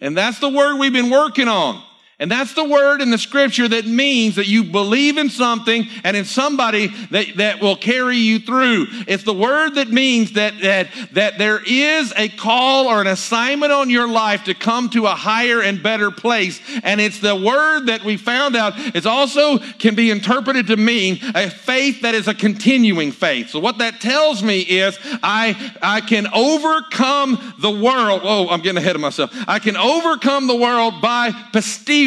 And 0.00 0.16
that's 0.16 0.40
the 0.40 0.48
word 0.48 0.78
we've 0.80 0.92
been 0.92 1.10
working 1.10 1.46
on. 1.46 1.80
And 2.20 2.28
that's 2.28 2.52
the 2.54 2.64
word 2.64 3.00
in 3.00 3.10
the 3.10 3.18
scripture 3.18 3.68
that 3.68 3.86
means 3.86 4.34
that 4.36 4.48
you 4.48 4.64
believe 4.64 5.18
in 5.18 5.30
something 5.30 5.86
and 6.02 6.16
in 6.16 6.24
somebody 6.24 6.88
that, 7.12 7.36
that 7.36 7.60
will 7.60 7.76
carry 7.76 8.16
you 8.16 8.40
through. 8.40 8.88
It's 9.06 9.22
the 9.22 9.32
word 9.32 9.76
that 9.76 9.88
means 9.90 10.32
that, 10.32 10.60
that, 10.62 10.88
that 11.12 11.38
there 11.38 11.62
is 11.64 12.12
a 12.16 12.28
call 12.28 12.88
or 12.88 13.00
an 13.00 13.06
assignment 13.06 13.70
on 13.70 13.88
your 13.88 14.08
life 14.08 14.44
to 14.44 14.54
come 14.54 14.90
to 14.90 15.06
a 15.06 15.14
higher 15.14 15.62
and 15.62 15.80
better 15.80 16.10
place. 16.10 16.60
And 16.82 17.00
it's 17.00 17.20
the 17.20 17.36
word 17.36 17.86
that 17.86 18.02
we 18.02 18.16
found 18.16 18.56
out 18.56 18.76
is 18.96 19.06
also 19.06 19.58
can 19.58 19.94
be 19.94 20.10
interpreted 20.10 20.66
to 20.68 20.76
mean 20.76 21.20
a 21.36 21.48
faith 21.48 22.02
that 22.02 22.16
is 22.16 22.26
a 22.26 22.34
continuing 22.34 23.12
faith. 23.12 23.50
So 23.50 23.60
what 23.60 23.78
that 23.78 24.00
tells 24.00 24.42
me 24.42 24.62
is 24.62 24.98
I, 25.22 25.72
I 25.80 26.00
can 26.00 26.26
overcome 26.34 27.54
the 27.60 27.70
world. 27.70 28.22
Oh, 28.24 28.48
I'm 28.48 28.60
getting 28.60 28.78
ahead 28.78 28.96
of 28.96 29.00
myself. 29.00 29.30
I 29.46 29.60
can 29.60 29.76
overcome 29.76 30.48
the 30.48 30.56
world 30.56 31.00
by 31.00 31.30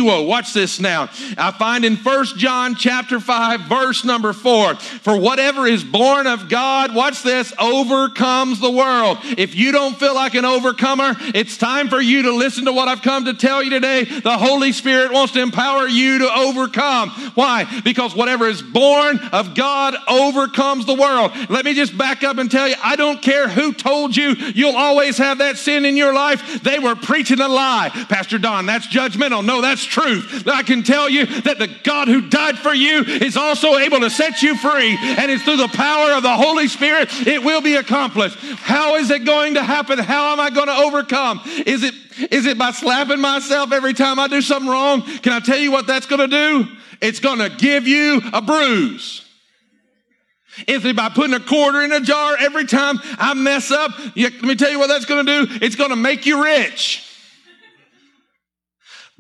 Watch 0.03 0.53
this 0.53 0.79
now. 0.79 1.09
I 1.37 1.51
find 1.51 1.85
in 1.85 1.95
First 1.95 2.37
John 2.37 2.75
chapter 2.75 3.19
5 3.19 3.61
verse 3.61 4.03
number 4.03 4.33
4, 4.33 4.75
for 4.75 5.17
whatever 5.17 5.67
is 5.67 5.83
born 5.83 6.27
of 6.27 6.49
God, 6.49 6.93
watch 6.95 7.23
this, 7.23 7.53
overcomes 7.59 8.59
the 8.59 8.71
world. 8.71 9.17
If 9.37 9.55
you 9.55 9.71
don't 9.71 9.97
feel 9.97 10.15
like 10.15 10.33
an 10.33 10.45
overcomer, 10.45 11.15
it's 11.33 11.57
time 11.57 11.89
for 11.89 12.01
you 12.01 12.23
to 12.23 12.31
listen 12.31 12.65
to 12.65 12.73
what 12.73 12.87
I've 12.87 13.01
come 13.01 13.25
to 13.25 13.33
tell 13.33 13.63
you 13.63 13.69
today. 13.69 14.03
The 14.03 14.37
Holy 14.37 14.71
Spirit 14.71 15.11
wants 15.11 15.33
to 15.33 15.41
empower 15.41 15.87
you 15.87 16.19
to 16.19 16.31
overcome. 16.31 17.09
Why? 17.35 17.81
Because 17.83 18.15
whatever 18.15 18.47
is 18.47 18.61
born 18.61 19.19
of 19.31 19.55
God 19.55 19.95
overcomes 20.07 20.85
the 20.85 20.95
world. 20.95 21.31
Let 21.49 21.65
me 21.65 21.73
just 21.73 21.97
back 21.97 22.23
up 22.23 22.37
and 22.37 22.49
tell 22.49 22.67
you, 22.67 22.75
I 22.83 22.95
don't 22.95 23.21
care 23.21 23.47
who 23.47 23.73
told 23.73 24.15
you 24.15 24.35
you'll 24.55 24.75
always 24.75 25.17
have 25.17 25.39
that 25.39 25.57
sin 25.57 25.85
in 25.85 25.97
your 25.97 26.13
life. 26.13 26.63
They 26.63 26.79
were 26.79 26.95
preaching 26.95 27.39
a 27.39 27.47
lie. 27.47 27.89
Pastor 28.09 28.37
Don, 28.37 28.65
that's 28.65 28.87
judgmental. 28.87 29.45
No, 29.45 29.61
that's 29.61 29.83
truth. 29.91 30.47
I 30.47 30.63
can 30.63 30.82
tell 30.82 31.10
you 31.10 31.25
that 31.41 31.60
the 31.60 31.67
God 31.84 32.08
who 32.08 32.30
died 32.30 32.58
for 32.58 32.73
you 32.73 33.04
is 33.04 33.38
also 33.38 33.77
able 33.77 33.99
to 33.99 34.10
set 34.10 34.41
you 34.41 34.56
free, 34.56 34.97
and 34.99 35.30
it's 35.30 35.43
through 35.43 35.58
the 35.58 35.67
power 35.67 36.13
of 36.13 36.23
the 36.23 36.34
Holy 36.34 36.67
Spirit 36.67 37.10
it 37.27 37.43
will 37.43 37.62
be 37.62 37.75
accomplished. 37.75 38.38
How 38.39 38.95
is 38.95 39.12
it 39.12 39.25
going 39.25 39.56
to 39.56 39.63
happen? 39.63 39.99
How 39.99 40.32
am 40.34 40.39
I 40.39 40.49
going 40.49 40.67
to 40.67 40.75
overcome? 40.75 41.41
Is 41.65 41.84
it 41.84 41.93
is 42.32 42.45
it 42.45 42.58
by 42.58 42.71
slapping 42.71 43.19
myself 43.19 43.71
every 43.71 43.93
time 43.93 44.19
I 44.19 44.27
do 44.27 44.41
something 44.41 44.69
wrong? 44.69 45.01
Can 45.01 45.34
I 45.34 45.39
tell 45.39 45.58
you 45.58 45.71
what 45.71 45.88
that's 45.88 46.06
going 46.06 46.27
to 46.30 46.36
do? 46.36 46.67
It's 47.01 47.19
going 47.19 47.39
to 47.39 47.49
give 47.49 47.88
you 47.88 48.21
a 48.34 48.41
bruise. 48.41 49.25
Is 50.67 50.84
it 50.84 50.95
by 50.95 51.10
putting 51.10 51.34
a 51.34 51.39
quarter 51.39 51.82
in 51.82 51.91
a 51.91 52.01
jar 52.01 52.36
every 52.38 52.65
time 52.65 52.99
I 53.17 53.34
mess 53.34 53.71
up? 53.71 53.91
let 54.15 54.41
me 54.41 54.56
tell 54.56 54.69
you 54.69 54.80
what 54.80 54.88
that's 54.88 55.06
going 55.06 55.25
to 55.25 55.45
do. 55.45 55.58
It's 55.62 55.75
going 55.75 55.91
to 55.91 55.95
make 55.95 56.25
you 56.25 56.43
rich. 56.43 57.11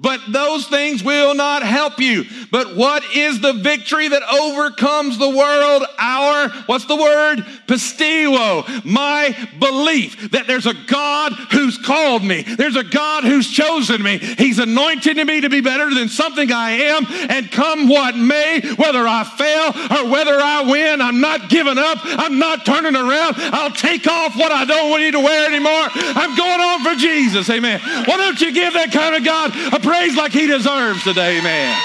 But 0.01 0.19
those 0.29 0.67
things 0.67 1.03
will 1.03 1.35
not 1.35 1.61
help 1.61 1.99
you. 1.99 2.25
But 2.49 2.75
what 2.75 3.03
is 3.15 3.39
the 3.39 3.53
victory 3.53 4.07
that 4.07 4.23
overcomes 4.23 5.19
the 5.19 5.29
world? 5.29 5.83
Our, 5.99 6.49
what's 6.65 6.85
the 6.85 6.95
word? 6.95 7.45
Pisteuo. 7.67 8.83
My 8.83 9.35
belief 9.59 10.31
that 10.31 10.47
there's 10.47 10.65
a 10.65 10.73
God 10.73 11.33
who's 11.51 11.77
called 11.77 12.23
me. 12.23 12.41
There's 12.41 12.75
a 12.75 12.83
God 12.83 13.23
who's 13.23 13.49
chosen 13.49 14.01
me. 14.01 14.17
He's 14.17 14.57
anointed 14.57 15.17
me 15.25 15.41
to 15.41 15.49
be 15.49 15.61
better 15.61 15.93
than 15.93 16.09
something 16.09 16.51
I 16.51 16.71
am. 16.71 17.05
And 17.29 17.51
come 17.51 17.87
what 17.87 18.15
may, 18.15 18.61
whether 18.77 19.07
I 19.07 19.23
fail 19.23 19.99
or 19.99 20.11
whether 20.11 20.33
I 20.33 20.63
win, 20.63 20.99
I'm 20.99 21.21
not 21.21 21.49
giving 21.49 21.77
up. 21.77 21.99
I'm 22.03 22.39
not 22.39 22.65
turning 22.65 22.95
around. 22.95 23.35
I'll 23.37 23.71
take 23.71 24.07
off 24.07 24.35
what 24.35 24.51
I 24.51 24.65
don't 24.65 24.99
need 24.99 25.11
to 25.11 25.19
wear 25.19 25.47
anymore. 25.47 25.87
I'm 25.93 26.35
going 26.35 26.59
on 26.59 26.83
for 26.83 26.95
Jesus. 26.99 27.49
Amen. 27.49 27.79
Why 27.79 28.17
don't 28.17 28.41
you 28.41 28.51
give 28.51 28.73
that 28.73 28.91
kind 28.91 29.15
of 29.15 29.23
God 29.23 29.51
a 29.73 29.79
praise 29.91 30.15
like 30.15 30.31
he 30.31 30.47
deserves 30.47 31.03
today, 31.03 31.41
man. 31.41 31.77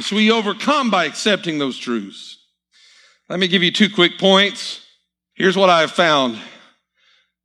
So 0.00 0.16
we 0.16 0.32
overcome 0.32 0.90
by 0.90 1.04
accepting 1.04 1.60
those 1.60 1.78
truths. 1.78 2.38
Let 3.28 3.38
me 3.38 3.46
give 3.46 3.62
you 3.62 3.70
two 3.70 3.88
quick 3.88 4.18
points. 4.18 4.84
Here's 5.34 5.56
what 5.56 5.70
I 5.70 5.82
have 5.82 5.92
found 5.92 6.36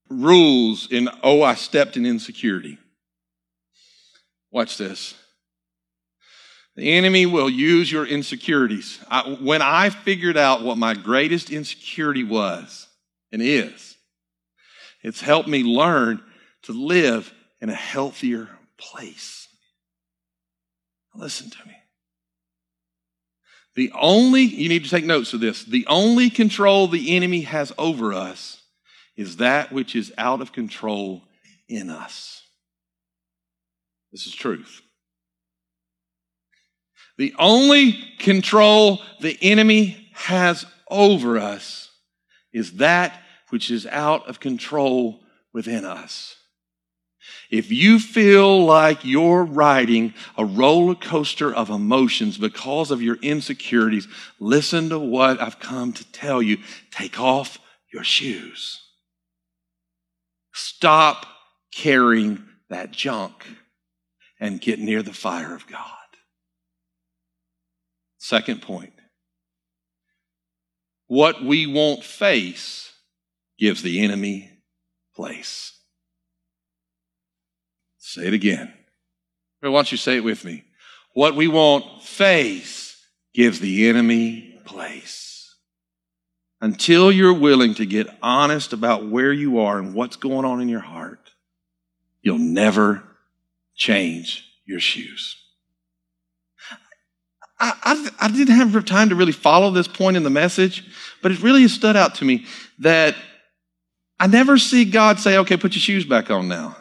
rules 0.09 0.91
in 0.91 1.09
Oh, 1.21 1.43
I 1.43 1.53
Stepped 1.53 1.95
in 1.95 2.07
Insecurity. 2.07 2.79
Watch 4.49 4.77
this. 4.79 5.13
The 6.75 6.91
enemy 6.93 7.27
will 7.27 7.51
use 7.51 7.91
your 7.91 8.05
insecurities. 8.05 8.99
I, 9.11 9.37
when 9.41 9.61
I 9.61 9.91
figured 9.91 10.37
out 10.37 10.63
what 10.63 10.79
my 10.79 10.95
greatest 10.95 11.51
insecurity 11.51 12.23
was 12.23 12.87
and 13.31 13.43
is, 13.43 13.84
it's 15.05 15.21
helped 15.21 15.47
me 15.47 15.61
learn 15.61 16.19
to 16.63 16.71
live 16.71 17.31
in 17.61 17.69
a 17.69 17.75
healthier 17.75 18.49
place. 18.75 19.47
Listen 21.13 21.51
to 21.51 21.67
me. 21.67 21.75
The 23.75 23.91
only, 23.93 24.41
you 24.41 24.67
need 24.67 24.83
to 24.83 24.89
take 24.89 25.05
notes 25.05 25.31
of 25.35 25.41
this, 25.41 25.63
the 25.63 25.85
only 25.85 26.31
control 26.31 26.87
the 26.87 27.15
enemy 27.15 27.41
has 27.41 27.71
over 27.77 28.13
us 28.13 28.63
is 29.15 29.37
that 29.37 29.71
which 29.71 29.95
is 29.95 30.11
out 30.17 30.41
of 30.41 30.51
control 30.51 31.21
in 31.69 31.91
us. 31.91 32.41
This 34.11 34.25
is 34.25 34.33
truth. 34.33 34.81
The 37.19 37.35
only 37.37 37.93
control 38.17 39.03
the 39.21 39.37
enemy 39.39 40.09
has 40.13 40.65
over 40.89 41.37
us 41.37 41.91
is 42.51 42.77
that 42.77 43.21
which 43.55 43.71
is 43.71 43.85
out 43.85 44.27
of 44.27 44.41
control 44.41 45.21
within 45.53 45.85
us. 45.85 46.35
If 47.49 47.71
you 47.71 47.99
feel 47.99 48.65
like 48.65 49.05
you're 49.05 49.45
riding 49.45 50.13
a 50.37 50.43
roller 50.43 50.93
coaster 50.93 51.55
of 51.55 51.69
emotions 51.69 52.37
because 52.37 52.91
of 52.91 53.01
your 53.01 53.15
insecurities, 53.21 54.09
listen 54.41 54.89
to 54.89 54.99
what 54.99 55.41
I've 55.41 55.61
come 55.61 55.93
to 55.93 56.11
tell 56.11 56.41
you. 56.41 56.57
Take 56.91 57.17
off 57.17 57.57
your 57.93 58.03
shoes. 58.03 58.81
Stop 60.51 61.25
carrying 61.73 62.43
that 62.69 62.91
junk 62.91 63.45
and 64.37 64.59
get 64.59 64.79
near 64.79 65.01
the 65.01 65.13
fire 65.13 65.55
of 65.55 65.65
God. 65.65 65.79
Second 68.17 68.61
point. 68.61 68.91
What 71.07 71.41
we 71.41 71.65
won't 71.67 72.03
face 72.03 72.91
gives 73.57 73.81
the 73.81 74.03
enemy 74.03 74.51
place. 75.15 75.73
Say 77.97 78.27
it 78.27 78.33
again. 78.33 78.73
Why 79.61 79.69
don't 79.69 79.91
you 79.91 79.97
say 79.97 80.17
it 80.17 80.23
with 80.23 80.45
me? 80.45 80.63
What 81.13 81.35
we 81.35 81.47
won't 81.47 82.03
face 82.03 83.03
gives 83.33 83.59
the 83.59 83.89
enemy 83.89 84.59
place. 84.65 85.55
Until 86.61 87.11
you're 87.11 87.33
willing 87.33 87.73
to 87.75 87.85
get 87.85 88.07
honest 88.21 88.73
about 88.73 89.07
where 89.09 89.33
you 89.33 89.59
are 89.59 89.79
and 89.79 89.93
what's 89.93 90.15
going 90.15 90.45
on 90.45 90.61
in 90.61 90.69
your 90.69 90.79
heart, 90.81 91.31
you'll 92.21 92.37
never 92.37 93.03
change 93.75 94.45
your 94.65 94.79
shoes. 94.79 95.37
I, 97.59 97.73
I, 97.83 98.25
I, 98.25 98.31
didn't 98.31 98.55
have 98.55 98.83
time 98.85 99.09
to 99.09 99.15
really 99.15 99.31
follow 99.31 99.71
this 99.71 99.87
point 99.87 100.17
in 100.17 100.23
the 100.23 100.29
message, 100.29 100.83
but 101.21 101.31
it 101.31 101.41
really 101.41 101.67
stood 101.69 101.95
out 101.95 102.15
to 102.15 102.25
me 102.25 102.45
that 102.79 103.15
I 104.19 104.27
never 104.27 104.57
see 104.57 104.85
God 104.85 105.19
say, 105.19 105.37
okay, 105.39 105.57
put 105.57 105.73
your 105.73 105.81
shoes 105.81 106.05
back 106.05 106.29
on 106.29 106.47
now. 106.47 106.77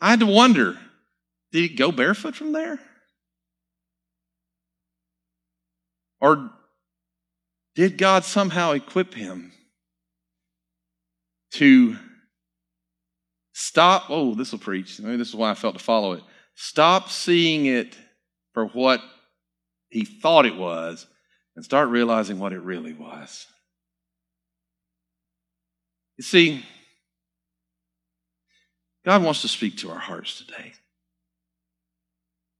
I 0.00 0.10
had 0.10 0.20
to 0.20 0.26
wonder 0.26 0.78
did 1.52 1.70
he 1.70 1.76
go 1.76 1.92
barefoot 1.92 2.34
from 2.34 2.52
there? 2.52 2.80
Or 6.20 6.50
did 7.74 7.98
God 7.98 8.24
somehow 8.24 8.72
equip 8.72 9.14
him 9.14 9.52
to 11.52 11.96
stop? 13.52 14.06
Oh, 14.08 14.34
this 14.34 14.52
will 14.52 14.58
preach. 14.58 14.98
Maybe 14.98 15.16
this 15.16 15.28
is 15.28 15.34
why 15.34 15.50
I 15.50 15.54
felt 15.54 15.76
to 15.76 15.84
follow 15.84 16.12
it. 16.12 16.22
Stop 16.54 17.10
seeing 17.10 17.66
it 17.66 17.96
for 18.54 18.66
what 18.66 19.00
he 19.88 20.04
thought 20.04 20.46
it 20.46 20.56
was 20.56 21.06
and 21.54 21.64
start 21.64 21.88
realizing 21.88 22.38
what 22.38 22.52
it 22.52 22.60
really 22.60 22.92
was. 22.92 23.46
You 26.16 26.24
see, 26.24 26.64
God 29.04 29.22
wants 29.22 29.42
to 29.42 29.48
speak 29.48 29.78
to 29.78 29.90
our 29.90 29.98
hearts 29.98 30.38
today. 30.38 30.72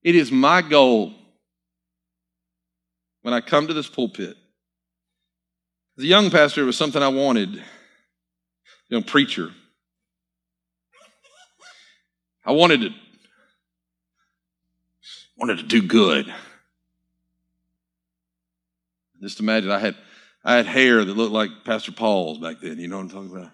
It 0.02 0.16
is 0.16 0.32
my 0.32 0.62
goal 0.62 1.14
when 3.22 3.32
I 3.32 3.40
come 3.40 3.68
to 3.68 3.74
this 3.74 3.88
pulpit. 3.88 4.36
As 5.96 6.04
a 6.04 6.06
young 6.06 6.30
pastor, 6.30 6.62
it 6.62 6.66
was 6.66 6.76
something 6.76 7.02
I 7.02 7.08
wanted, 7.08 7.62
young 8.88 9.04
preacher. 9.04 9.50
I 12.44 12.52
wanted 12.52 12.80
to 12.80 12.90
wanted 15.36 15.58
to 15.58 15.64
do 15.64 15.82
good. 15.82 16.32
Just 19.22 19.40
imagine 19.40 19.70
I 19.70 19.78
had 19.78 19.96
I 20.44 20.56
had 20.56 20.66
hair 20.66 21.04
that 21.04 21.16
looked 21.16 21.32
like 21.32 21.50
Pastor 21.64 21.92
Paul's 21.92 22.38
back 22.38 22.56
then. 22.60 22.78
You 22.78 22.88
know 22.88 22.96
what 22.96 23.04
I'm 23.04 23.10
talking 23.10 23.36
about? 23.36 23.52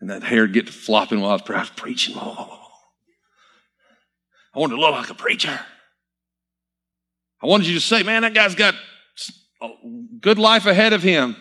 and 0.00 0.10
that 0.10 0.22
hair'd 0.22 0.52
get 0.52 0.68
flopping 0.68 1.20
while 1.20 1.30
I 1.30 1.34
was, 1.34 1.42
I 1.48 1.60
was 1.60 1.70
preaching. 1.70 2.16
Oh. 2.18 2.56
I 4.54 4.58
wanted 4.58 4.76
to 4.76 4.80
look 4.80 4.92
like 4.92 5.10
a 5.10 5.14
preacher. 5.14 5.60
I 7.42 7.46
wanted 7.46 7.66
you 7.66 7.74
to 7.74 7.80
say, 7.80 8.02
man, 8.02 8.22
that 8.22 8.34
guy's 8.34 8.54
got 8.54 8.74
a 9.62 9.68
good 10.20 10.38
life 10.38 10.66
ahead 10.66 10.92
of 10.92 11.02
him. 11.02 11.36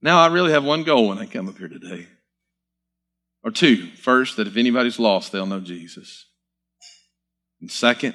Now 0.00 0.20
I 0.20 0.28
really 0.28 0.52
have 0.52 0.64
one 0.64 0.84
goal 0.84 1.08
when 1.08 1.18
I 1.18 1.26
come 1.26 1.48
up 1.48 1.58
here 1.58 1.68
today. 1.68 2.06
Or 3.44 3.50
two. 3.50 3.88
First, 3.96 4.36
that 4.36 4.46
if 4.46 4.56
anybody's 4.56 4.98
lost, 4.98 5.32
they'll 5.32 5.46
know 5.46 5.60
Jesus. 5.60 6.26
And 7.60 7.70
second, 7.70 8.14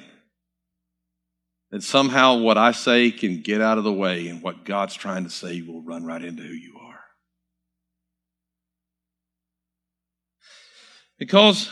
that 1.74 1.82
somehow 1.82 2.36
what 2.36 2.56
I 2.56 2.70
say 2.70 3.10
can 3.10 3.42
get 3.42 3.60
out 3.60 3.78
of 3.78 3.84
the 3.84 3.92
way 3.92 4.28
and 4.28 4.40
what 4.40 4.64
God's 4.64 4.94
trying 4.94 5.24
to 5.24 5.30
say 5.30 5.60
will 5.60 5.82
run 5.82 6.06
right 6.06 6.22
into 6.22 6.44
who 6.44 6.54
you 6.54 6.78
are. 6.80 7.00
Because 11.18 11.68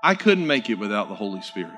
I 0.00 0.14
couldn't 0.14 0.46
make 0.46 0.70
it 0.70 0.76
without 0.76 1.08
the 1.08 1.16
Holy 1.16 1.42
Spirit. 1.42 1.72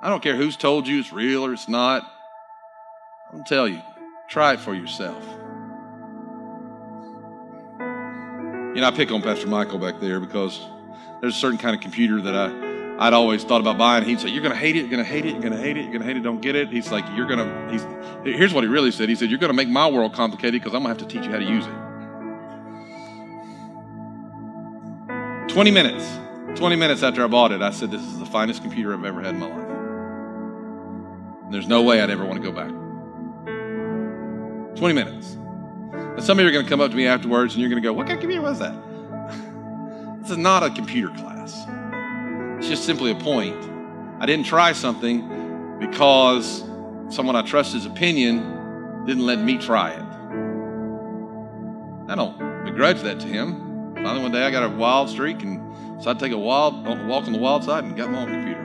I 0.00 0.08
don't 0.08 0.22
care 0.22 0.36
who's 0.36 0.56
told 0.56 0.86
you 0.86 1.00
it's 1.00 1.12
real 1.12 1.44
or 1.44 1.52
it's 1.52 1.68
not. 1.68 2.08
I'll 3.32 3.42
tell 3.42 3.66
you, 3.66 3.82
try 4.30 4.52
it 4.52 4.60
for 4.60 4.72
yourself. 4.72 5.24
You 7.80 8.82
know, 8.82 8.86
I 8.86 8.92
pick 8.94 9.10
on 9.10 9.20
Pastor 9.20 9.48
Michael 9.48 9.80
back 9.80 9.98
there 9.98 10.20
because 10.20 10.60
there's 11.22 11.36
a 11.36 11.38
certain 11.38 11.58
kind 11.58 11.74
of 11.74 11.80
computer 11.80 12.20
that 12.20 12.34
I, 12.34 13.06
I'd 13.06 13.12
always 13.12 13.44
thought 13.44 13.60
about 13.60 13.78
buying. 13.78 14.04
He'd 14.04 14.18
say, 14.18 14.28
You're 14.28 14.42
to 14.42 14.54
hate 14.54 14.74
it, 14.74 14.86
you're 14.86 14.98
to 14.98 15.04
hate 15.04 15.24
it, 15.24 15.40
you're 15.40 15.50
to 15.50 15.56
hate 15.56 15.76
it, 15.76 15.88
you're 15.88 16.00
to 16.00 16.04
hate 16.04 16.16
it, 16.16 16.24
don't 16.24 16.40
get 16.40 16.56
it. 16.56 16.68
He's 16.68 16.90
like, 16.90 17.04
You're 17.14 17.28
to, 17.28 17.68
he's, 17.70 17.86
here's 18.24 18.52
what 18.52 18.64
he 18.64 18.68
really 18.68 18.90
said. 18.90 19.08
He 19.08 19.14
said, 19.14 19.30
You're 19.30 19.38
to 19.38 19.52
make 19.52 19.68
my 19.68 19.88
world 19.88 20.14
complicated 20.14 20.60
because 20.60 20.74
I'm 20.74 20.82
to 20.82 20.88
have 20.88 20.98
to 20.98 21.06
teach 21.06 21.24
you 21.24 21.30
how 21.30 21.38
to 21.38 21.44
use 21.44 21.64
it. 21.64 21.72
20 25.48 25.70
minutes. 25.70 26.18
20 26.58 26.76
minutes 26.76 27.02
after 27.04 27.24
I 27.24 27.28
bought 27.28 27.52
it, 27.52 27.62
I 27.62 27.70
said, 27.70 27.92
This 27.92 28.02
is 28.02 28.18
the 28.18 28.26
finest 28.26 28.62
computer 28.62 28.92
I've 28.92 29.04
ever 29.04 29.22
had 29.22 29.34
in 29.34 29.40
my 29.40 29.46
life. 29.46 29.68
And 31.44 31.54
there's 31.54 31.68
no 31.68 31.82
way 31.82 32.00
I'd 32.00 32.10
ever 32.10 32.24
want 32.24 32.42
to 32.42 32.50
go 32.50 32.52
back. 32.52 32.70
20 34.76 34.92
minutes. 34.92 35.34
And 35.92 36.24
some 36.24 36.40
of 36.40 36.42
you 36.42 36.48
are 36.48 36.52
going 36.52 36.64
to 36.64 36.68
come 36.68 36.80
up 36.80 36.90
to 36.90 36.96
me 36.96 37.06
afterwards 37.06 37.54
and 37.54 37.60
you're 37.60 37.70
going 37.70 37.80
to 37.80 37.88
go, 37.88 37.92
What 37.92 38.08
kind 38.08 38.18
of 38.18 38.20
computer 38.20 38.42
was 38.42 38.58
that? 38.58 38.74
This 40.22 40.30
is 40.30 40.38
not 40.38 40.62
a 40.62 40.70
computer 40.70 41.12
class. 41.16 41.66
It's 42.58 42.68
just 42.68 42.84
simply 42.84 43.10
a 43.10 43.16
point. 43.16 43.56
I 44.20 44.26
didn't 44.26 44.46
try 44.46 44.70
something 44.72 45.78
because 45.80 46.62
someone 47.08 47.34
I 47.34 47.42
trusted's 47.42 47.86
opinion 47.86 49.04
didn't 49.04 49.26
let 49.26 49.40
me 49.40 49.58
try 49.58 49.90
it. 49.90 50.04
I 52.08 52.14
don't 52.14 52.64
begrudge 52.64 53.00
that 53.00 53.18
to 53.18 53.26
him. 53.26 53.94
Finally, 53.96 54.22
one 54.22 54.30
day 54.30 54.44
I 54.44 54.52
got 54.52 54.62
a 54.62 54.68
wild 54.68 55.10
streak 55.10 55.42
and 55.42 55.60
so 56.00 56.12
I 56.12 56.14
take 56.14 56.30
a 56.30 56.38
wild 56.38 56.86
walk 57.08 57.26
on 57.26 57.32
the 57.32 57.40
wild 57.40 57.64
side 57.64 57.82
and 57.82 57.96
got 57.96 58.08
my 58.08 58.22
own 58.22 58.30
computer. 58.30 58.62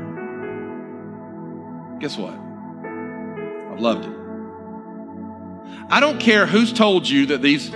Guess 2.00 2.20
what? 2.20 2.36
I've 2.36 3.80
loved 3.80 4.06
it. 4.06 4.14
I 5.90 6.00
don't 6.02 6.20
care 6.20 6.46
who's 6.46 6.72
told 6.72 7.10
you 7.10 7.26
that 7.26 7.42
these 7.42 7.72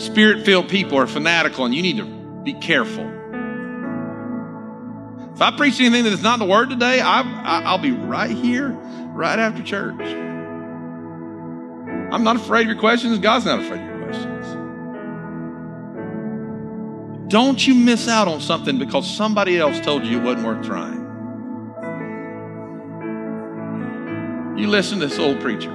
spirit 0.00 0.46
filled 0.46 0.68
people 0.68 0.96
are 0.96 1.08
fanatical 1.08 1.64
and 1.64 1.74
you 1.74 1.82
need 1.82 1.96
to 1.96 2.04
be 2.44 2.54
careful. 2.54 3.15
If 5.36 5.42
I 5.42 5.54
preach 5.54 5.78
anything 5.80 6.04
that 6.04 6.14
is 6.14 6.22
not 6.22 6.38
the 6.38 6.46
Word 6.46 6.70
today, 6.70 6.98
I, 6.98 7.70
will 7.70 7.82
be 7.82 7.90
right 7.90 8.30
here, 8.30 8.70
right 8.70 9.38
after 9.38 9.62
church. 9.62 10.00
I'm 12.10 12.24
not 12.24 12.36
afraid 12.36 12.62
of 12.62 12.68
your 12.68 12.78
questions. 12.78 13.18
God's 13.18 13.44
not 13.44 13.60
afraid 13.60 13.82
of 13.82 13.86
your 13.86 14.04
questions. 14.04 14.46
Don't 17.30 17.66
you 17.66 17.74
miss 17.74 18.08
out 18.08 18.28
on 18.28 18.40
something 18.40 18.78
because 18.78 19.06
somebody 19.06 19.58
else 19.58 19.78
told 19.80 20.06
you 20.06 20.20
it 20.20 20.24
wasn't 20.24 20.46
worth 20.46 20.64
trying. 20.64 21.04
You 24.58 24.68
listen 24.68 25.00
to 25.00 25.06
this 25.06 25.18
old 25.18 25.38
preacher. 25.42 25.70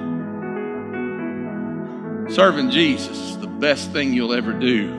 Serving 2.32 2.72
Jesus 2.72 3.16
is 3.16 3.38
the 3.38 3.46
best 3.46 3.92
thing 3.92 4.12
you'll 4.12 4.34
ever 4.34 4.54
do. 4.54 4.92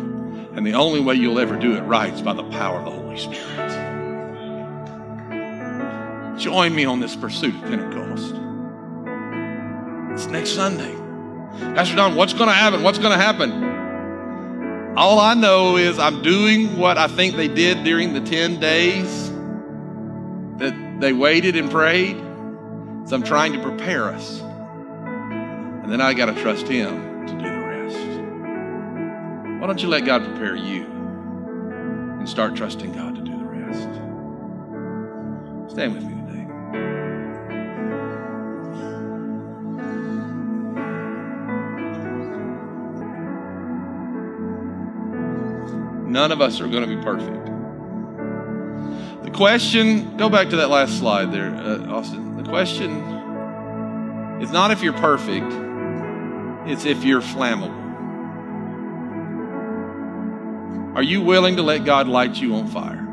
And 0.54 0.64
the 0.64 0.74
only 0.74 1.00
way 1.00 1.16
you'll 1.16 1.40
ever 1.40 1.56
do 1.56 1.74
it 1.74 1.80
right 1.80 2.14
is 2.14 2.22
by 2.22 2.34
the 2.34 2.44
power 2.44 2.78
of 2.78 2.84
the 2.84 2.92
Holy 2.92 3.18
Spirit. 3.18 3.81
Join 6.38 6.74
me 6.74 6.84
on 6.84 7.00
this 7.00 7.14
pursuit 7.14 7.54
of 7.54 7.60
Pentecost. 7.62 8.34
It's 10.12 10.26
next 10.26 10.50
Sunday. 10.50 10.94
Pastor 11.74 11.96
Don, 11.96 12.16
what's 12.16 12.32
going 12.32 12.48
to 12.48 12.54
happen? 12.54 12.82
What's 12.82 12.98
going 12.98 13.12
to 13.12 13.22
happen? 13.22 14.96
All 14.96 15.20
I 15.20 15.34
know 15.34 15.76
is 15.76 15.98
I'm 15.98 16.22
doing 16.22 16.76
what 16.78 16.98
I 16.98 17.06
think 17.06 17.36
they 17.36 17.48
did 17.48 17.84
during 17.84 18.12
the 18.12 18.20
10 18.20 18.60
days 18.60 19.30
that 20.58 21.00
they 21.00 21.12
waited 21.12 21.56
and 21.56 21.70
prayed. 21.70 22.16
So 23.06 23.16
I'm 23.16 23.22
trying 23.22 23.52
to 23.54 23.62
prepare 23.62 24.08
us. 24.08 24.40
And 24.40 25.90
then 25.90 26.00
I 26.00 26.14
got 26.14 26.26
to 26.26 26.34
trust 26.40 26.68
Him 26.68 27.26
to 27.26 27.32
do 27.32 27.42
the 27.42 27.58
rest. 27.58 27.96
Why 29.60 29.66
don't 29.66 29.82
you 29.82 29.88
let 29.88 30.04
God 30.04 30.24
prepare 30.24 30.56
you 30.56 30.84
and 30.84 32.28
start 32.28 32.54
trusting 32.54 32.92
God 32.92 33.16
to 33.16 33.22
do 33.22 33.36
the 33.36 33.44
rest? 33.44 33.88
Stand 35.72 35.94
with 35.94 36.04
me. 36.04 36.11
None 46.12 46.30
of 46.30 46.42
us 46.42 46.60
are 46.60 46.68
going 46.68 46.86
to 46.86 46.94
be 46.94 47.02
perfect. 47.02 47.46
The 49.24 49.30
question, 49.30 50.16
go 50.18 50.28
back 50.28 50.50
to 50.50 50.56
that 50.56 50.68
last 50.68 50.98
slide 50.98 51.32
there, 51.32 51.48
uh, 51.54 51.86
Austin. 51.86 52.36
The 52.36 52.42
question 52.42 52.90
is 54.42 54.52
not 54.52 54.70
if 54.70 54.82
you're 54.82 54.92
perfect, 54.92 55.50
it's 56.70 56.84
if 56.84 57.02
you're 57.02 57.22
flammable. 57.22 57.82
Are 60.94 61.02
you 61.02 61.22
willing 61.22 61.56
to 61.56 61.62
let 61.62 61.86
God 61.86 62.08
light 62.08 62.36
you 62.36 62.56
on 62.56 62.68
fire? 62.68 63.11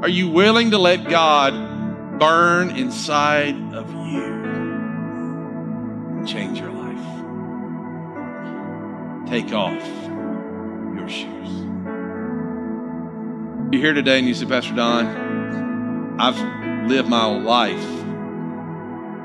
Are 0.00 0.08
you 0.08 0.28
willing 0.28 0.70
to 0.70 0.78
let 0.78 1.08
God 1.08 2.20
burn 2.20 2.70
inside 2.76 3.56
of 3.74 3.92
you 3.92 4.22
and 6.12 6.28
change 6.28 6.60
your 6.60 6.70
life? 6.70 7.04
Take 9.28 9.52
off 9.52 9.84
your 10.94 11.08
shoes. 11.08 11.50
You're 13.72 13.82
here 13.82 13.92
today 13.92 14.20
and 14.20 14.28
you 14.28 14.34
say, 14.34 14.46
Pastor 14.46 14.76
Don, 14.76 16.20
I've 16.20 16.88
lived 16.88 17.08
my 17.08 17.26
life 17.26 17.82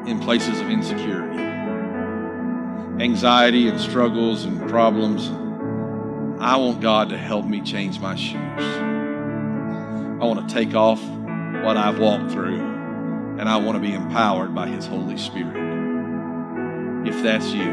in 0.08 0.20
places 0.22 0.60
of 0.60 0.72
insecurity, 0.72 1.38
anxiety, 3.00 3.68
and 3.68 3.80
struggles 3.80 4.44
and 4.44 4.68
problems. 4.68 5.30
I 6.42 6.56
want 6.58 6.82
God 6.82 7.10
to 7.10 7.18
help 7.18 7.46
me 7.46 7.62
change 7.62 8.00
my 8.00 8.16
shoes. 8.16 8.93
I 10.24 10.26
want 10.26 10.48
to 10.48 10.56
take 10.56 10.74
off 10.74 11.04
what 11.66 11.76
I've 11.76 12.00
walked 12.00 12.32
through, 12.32 12.62
and 12.62 13.42
I 13.42 13.58
want 13.58 13.76
to 13.76 13.82
be 13.82 13.94
empowered 13.94 14.56
by 14.56 14.70
His 14.70 14.86
Holy 14.86 15.18
Spirit. 15.18 15.58
If 17.06 17.22
that's 17.22 17.52
you, 17.52 17.70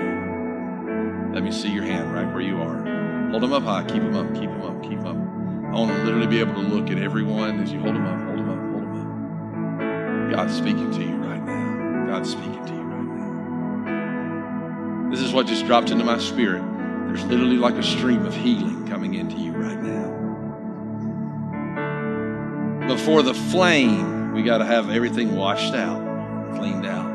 let 1.33 1.45
me 1.45 1.53
see 1.53 1.73
your 1.73 1.85
hand 1.85 2.13
right 2.13 2.27
where 2.27 2.41
you 2.41 2.61
are. 2.61 3.29
Hold 3.31 3.45
them 3.45 3.53
up 3.53 3.63
high. 3.63 3.85
Keep 3.85 4.03
them 4.03 4.17
up. 4.17 4.35
Keep 4.35 4.51
them 4.51 4.63
up. 4.63 4.83
Keep 4.83 4.99
them 4.99 5.07
up. 5.07 5.15
I 5.73 5.79
want 5.79 5.93
to 5.93 6.03
literally 6.03 6.27
be 6.27 6.41
able 6.41 6.55
to 6.55 6.61
look 6.61 6.91
at 6.91 6.99
everyone 6.99 7.61
as 7.61 7.73
you 7.73 7.79
hold 7.79 7.95
them 7.95 8.05
up. 8.05 8.21
Hold 8.21 8.39
them 8.41 8.51
up. 8.51 8.59
Hold 8.73 8.83
them 8.83 10.31
up. 10.33 10.33
God's 10.35 10.57
speaking 10.57 10.91
to 10.91 11.01
you 11.05 11.15
right 11.19 11.45
now. 11.45 12.07
God's 12.09 12.33
speaking 12.33 12.67
to 12.67 12.73
you 12.73 12.83
right 12.83 13.05
now. 15.05 15.11
This 15.13 15.21
is 15.21 15.33
what 15.33 15.47
just 15.47 15.67
dropped 15.67 15.91
into 15.91 16.03
my 16.05 16.19
spirit. 16.19 16.65
There's 17.07 17.25
literally 17.27 17.59
like 17.59 17.77
a 17.77 17.83
stream 17.85 18.27
of 18.27 18.35
healing 18.35 18.89
coming 18.89 19.15
into 19.15 19.37
you 19.37 19.53
right 19.53 19.81
now. 19.81 20.20
Before 22.91 23.23
the 23.23 23.35
flame, 23.35 24.33
we 24.33 24.43
got 24.43 24.59
to 24.59 24.65
have 24.65 24.91
everything 24.91 25.37
washed 25.37 25.75
out, 25.75 26.57
cleaned 26.57 26.85
out. 26.85 27.09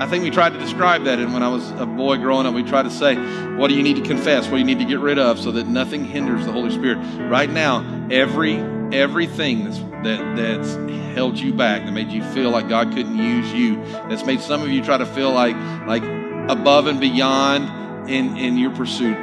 I 0.00 0.06
think 0.08 0.24
we 0.24 0.30
tried 0.30 0.52
to 0.52 0.58
describe 0.58 1.04
that. 1.04 1.20
And 1.20 1.32
when 1.32 1.44
I 1.44 1.48
was 1.48 1.70
a 1.70 1.86
boy 1.86 2.16
growing 2.16 2.44
up, 2.44 2.54
we 2.54 2.64
tried 2.64 2.82
to 2.82 2.90
say, 2.90 3.14
what 3.56 3.68
do 3.68 3.74
you 3.74 3.84
need 3.84 3.94
to 3.94 4.02
confess? 4.02 4.46
What 4.46 4.54
do 4.54 4.58
you 4.58 4.64
need 4.64 4.80
to 4.80 4.84
get 4.84 4.98
rid 4.98 5.20
of 5.20 5.38
so 5.38 5.52
that 5.52 5.68
nothing 5.68 6.04
hinders 6.04 6.44
the 6.44 6.50
Holy 6.50 6.72
Spirit? 6.72 6.96
Right 7.30 7.48
now, 7.48 8.08
every 8.10 8.56
everything 8.92 9.62
that's 9.64 9.78
that 10.02 10.34
that's 10.36 10.74
held 11.14 11.38
you 11.38 11.52
back, 11.52 11.84
that 11.84 11.92
made 11.92 12.10
you 12.10 12.24
feel 12.32 12.50
like 12.50 12.68
God 12.68 12.92
couldn't 12.92 13.16
use 13.16 13.52
you, 13.52 13.76
that's 14.08 14.26
made 14.26 14.40
some 14.40 14.60
of 14.60 14.70
you 14.70 14.82
try 14.82 14.98
to 14.98 15.06
feel 15.06 15.30
like 15.30 15.54
like 15.86 16.02
above 16.50 16.88
and 16.88 16.98
beyond 16.98 18.10
in, 18.10 18.36
in 18.36 18.58
your 18.58 18.72
pursuit. 18.72 19.16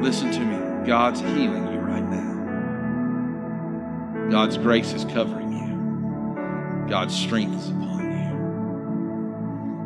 Listen 0.00 0.30
to 0.30 0.38
me. 0.38 0.86
God's 0.86 1.18
healing. 1.18 1.71
God's 4.32 4.56
grace 4.56 4.94
is 4.94 5.04
covering 5.04 5.52
you. 5.52 6.88
God's 6.88 7.14
strength 7.14 7.54
is 7.54 7.68
upon 7.68 8.00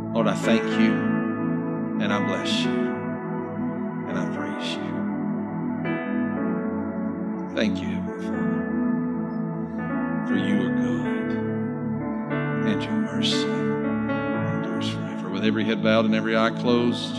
you. 0.04 0.14
Lord, 0.14 0.28
I 0.28 0.36
thank 0.36 0.62
you 0.62 0.92
and 2.00 2.12
I 2.12 2.24
bless 2.24 2.60
you 2.60 2.70
and 4.08 4.16
I 4.16 4.24
praise 4.36 4.76
you. 4.76 4.94
Thank 7.56 7.80
you, 7.80 7.88
Heavenly 7.88 8.24
Father, 8.28 8.56
for 10.28 10.36
you 10.36 10.62
are 10.62 10.70
good 10.76 11.30
and 12.68 12.80
your 12.84 12.92
mercy 12.92 13.48
endures 13.48 14.88
forever. 14.90 15.28
With 15.28 15.44
every 15.44 15.64
head 15.64 15.82
bowed 15.82 16.04
and 16.04 16.14
every 16.14 16.36
eye 16.36 16.50
closed, 16.50 17.16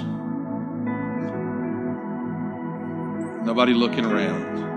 nobody 3.45 3.73
looking 3.73 4.05
around. 4.05 4.76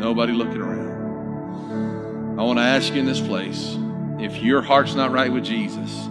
Nobody 0.00 0.32
looking 0.32 0.62
around. 0.62 2.40
I 2.40 2.42
want 2.42 2.58
to 2.58 2.62
ask 2.62 2.94
you 2.94 3.00
in 3.00 3.04
this 3.04 3.20
place 3.20 3.76
if 4.18 4.42
your 4.42 4.62
heart's 4.62 4.94
not 4.94 5.12
right 5.12 5.30
with 5.30 5.44
Jesus, 5.44 6.08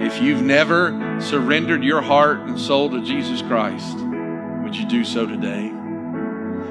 if 0.00 0.20
you've 0.20 0.42
never 0.42 1.20
surrendered 1.20 1.84
your 1.84 2.02
heart 2.02 2.40
and 2.40 2.58
soul 2.58 2.90
to 2.90 3.00
Jesus 3.04 3.40
Christ, 3.42 3.96
would 4.64 4.74
you 4.74 4.84
do 4.86 5.04
so 5.04 5.24
today? 5.24 5.70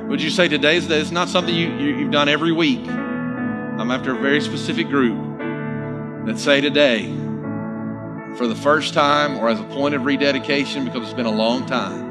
Would 0.09 0.21
you 0.21 0.29
say 0.29 0.49
today 0.49 0.75
is 0.75 0.91
it's 0.91 1.09
not 1.09 1.29
something 1.29 1.55
you, 1.55 1.73
you, 1.77 2.03
have 2.03 2.11
done 2.11 2.27
every 2.27 2.51
week? 2.51 2.85
I'm 2.85 3.89
after 3.89 4.13
a 4.13 4.19
very 4.19 4.41
specific 4.41 4.89
group 4.89 5.37
that 6.25 6.37
say 6.37 6.59
today, 6.59 7.05
for 8.35 8.45
the 8.45 8.57
first 8.61 8.93
time 8.93 9.37
or 9.37 9.47
as 9.47 9.61
a 9.61 9.63
point 9.63 9.95
of 9.95 10.03
rededication 10.03 10.83
because 10.83 11.03
it's 11.03 11.13
been 11.13 11.25
a 11.25 11.31
long 11.31 11.65
time, 11.65 12.10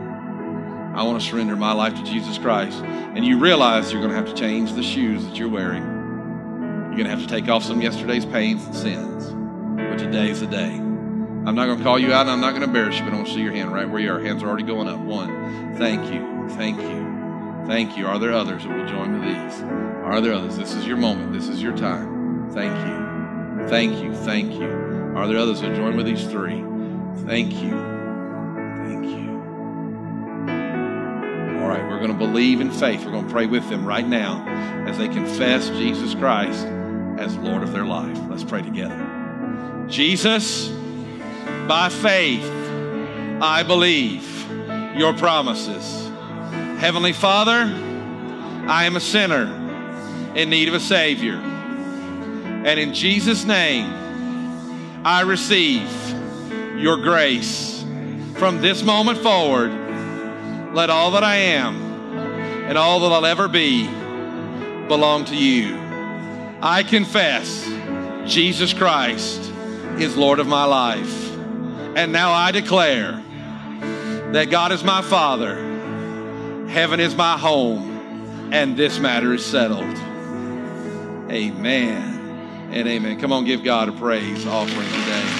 I 0.94 1.02
want 1.04 1.20
to 1.20 1.26
surrender 1.26 1.56
my 1.56 1.72
life 1.72 1.94
to 1.94 2.02
Jesus 2.04 2.38
Christ. 2.38 2.82
And 2.82 3.24
you 3.24 3.38
realize 3.38 3.92
you're 3.92 4.02
going 4.02 4.12
to 4.12 4.16
have 4.16 4.28
to 4.28 4.34
change 4.34 4.72
the 4.72 4.82
shoes 4.82 5.24
that 5.24 5.36
you're 5.36 5.48
wearing. 5.48 5.82
You're 5.82 6.96
going 6.96 7.04
to 7.04 7.10
have 7.10 7.22
to 7.22 7.28
take 7.28 7.48
off 7.48 7.62
some 7.62 7.80
yesterday's 7.80 8.26
pains 8.26 8.64
and 8.64 8.74
sins. 8.74 9.30
But 9.76 9.98
today's 9.98 10.40
the 10.40 10.46
day. 10.46 10.70
I'm 10.70 11.54
not 11.54 11.66
going 11.66 11.78
to 11.78 11.84
call 11.84 11.98
you 11.98 12.12
out 12.12 12.22
and 12.22 12.30
I'm 12.30 12.40
not 12.40 12.50
going 12.50 12.60
to 12.60 12.66
embarrass 12.66 12.98
you, 12.98 13.04
but 13.04 13.14
I 13.14 13.16
want 13.16 13.28
to 13.28 13.34
see 13.34 13.40
your 13.40 13.52
hand 13.52 13.72
right 13.72 13.88
where 13.88 14.00
you 14.00 14.12
are. 14.12 14.20
Hands 14.20 14.42
are 14.42 14.48
already 14.48 14.64
going 14.64 14.88
up. 14.88 14.98
One. 15.00 15.74
Thank 15.76 16.12
you. 16.12 16.48
Thank 16.50 16.80
you. 16.80 17.66
Thank 17.66 17.96
you. 17.96 18.06
Are 18.06 18.18
there 18.18 18.32
others 18.32 18.64
that 18.64 18.76
will 18.76 18.86
join 18.86 19.18
with 19.18 19.22
these? 19.22 19.62
Are 19.62 20.20
there 20.20 20.34
others? 20.34 20.56
This 20.56 20.74
is 20.74 20.86
your 20.86 20.96
moment. 20.96 21.32
This 21.32 21.48
is 21.48 21.62
your 21.62 21.76
time. 21.76 22.50
Thank 22.50 22.76
you. 22.86 23.68
Thank 23.68 24.02
you. 24.02 24.14
Thank 24.14 24.52
you. 24.54 24.70
Are 25.16 25.26
there 25.26 25.38
others 25.38 25.60
that 25.60 25.74
join 25.76 25.96
with 25.96 26.06
these 26.06 26.26
three? 26.26 26.64
Thank 27.26 27.54
you. 27.62 27.70
Thank 28.84 29.06
you. 29.06 29.19
Right, 31.70 31.88
we're 31.88 32.00
going 32.00 32.10
to 32.10 32.18
believe 32.18 32.60
in 32.60 32.72
faith. 32.72 33.04
We're 33.04 33.12
going 33.12 33.28
to 33.28 33.32
pray 33.32 33.46
with 33.46 33.68
them 33.68 33.86
right 33.86 34.04
now 34.04 34.44
as 34.88 34.98
they 34.98 35.06
confess 35.06 35.68
Jesus 35.68 36.16
Christ 36.16 36.66
as 37.16 37.36
Lord 37.36 37.62
of 37.62 37.72
their 37.72 37.84
life. 37.84 38.18
Let's 38.28 38.42
pray 38.42 38.62
together. 38.62 39.86
Jesus, 39.86 40.66
by 41.68 41.88
faith, 41.88 42.44
I 43.40 43.62
believe 43.62 44.50
your 44.98 45.14
promises. 45.14 46.10
Heavenly 46.80 47.12
Father, 47.12 47.72
I 48.66 48.86
am 48.86 48.96
a 48.96 49.00
sinner 49.00 49.44
in 50.34 50.50
need 50.50 50.66
of 50.66 50.74
a 50.74 50.80
Savior. 50.80 51.36
And 51.36 52.80
in 52.80 52.94
Jesus' 52.94 53.44
name, 53.44 53.86
I 55.04 55.20
receive 55.20 55.88
your 56.76 56.96
grace. 56.96 57.84
From 58.34 58.60
this 58.60 58.82
moment 58.82 59.18
forward, 59.18 59.70
let 60.72 60.90
all 60.90 61.10
that 61.12 61.24
I 61.24 61.36
am 61.36 61.76
and 62.68 62.78
all 62.78 63.00
that 63.00 63.12
I'll 63.12 63.26
ever 63.26 63.48
be 63.48 63.86
belong 64.88 65.24
to 65.26 65.36
you. 65.36 65.76
I 66.62 66.84
confess 66.86 67.68
Jesus 68.26 68.72
Christ 68.72 69.52
is 69.98 70.16
Lord 70.16 70.38
of 70.38 70.46
my 70.46 70.64
life. 70.64 71.36
And 71.96 72.12
now 72.12 72.32
I 72.32 72.52
declare 72.52 73.20
that 74.32 74.50
God 74.50 74.70
is 74.70 74.84
my 74.84 75.02
Father, 75.02 75.56
heaven 76.68 77.00
is 77.00 77.16
my 77.16 77.36
home, 77.36 78.50
and 78.52 78.76
this 78.76 79.00
matter 79.00 79.34
is 79.34 79.44
settled. 79.44 79.96
Amen 81.30 82.68
and 82.70 82.86
amen. 82.88 83.18
Come 83.18 83.32
on, 83.32 83.44
give 83.44 83.64
God 83.64 83.88
a 83.88 83.92
praise 83.92 84.46
offering 84.46 84.88
today. 84.88 85.39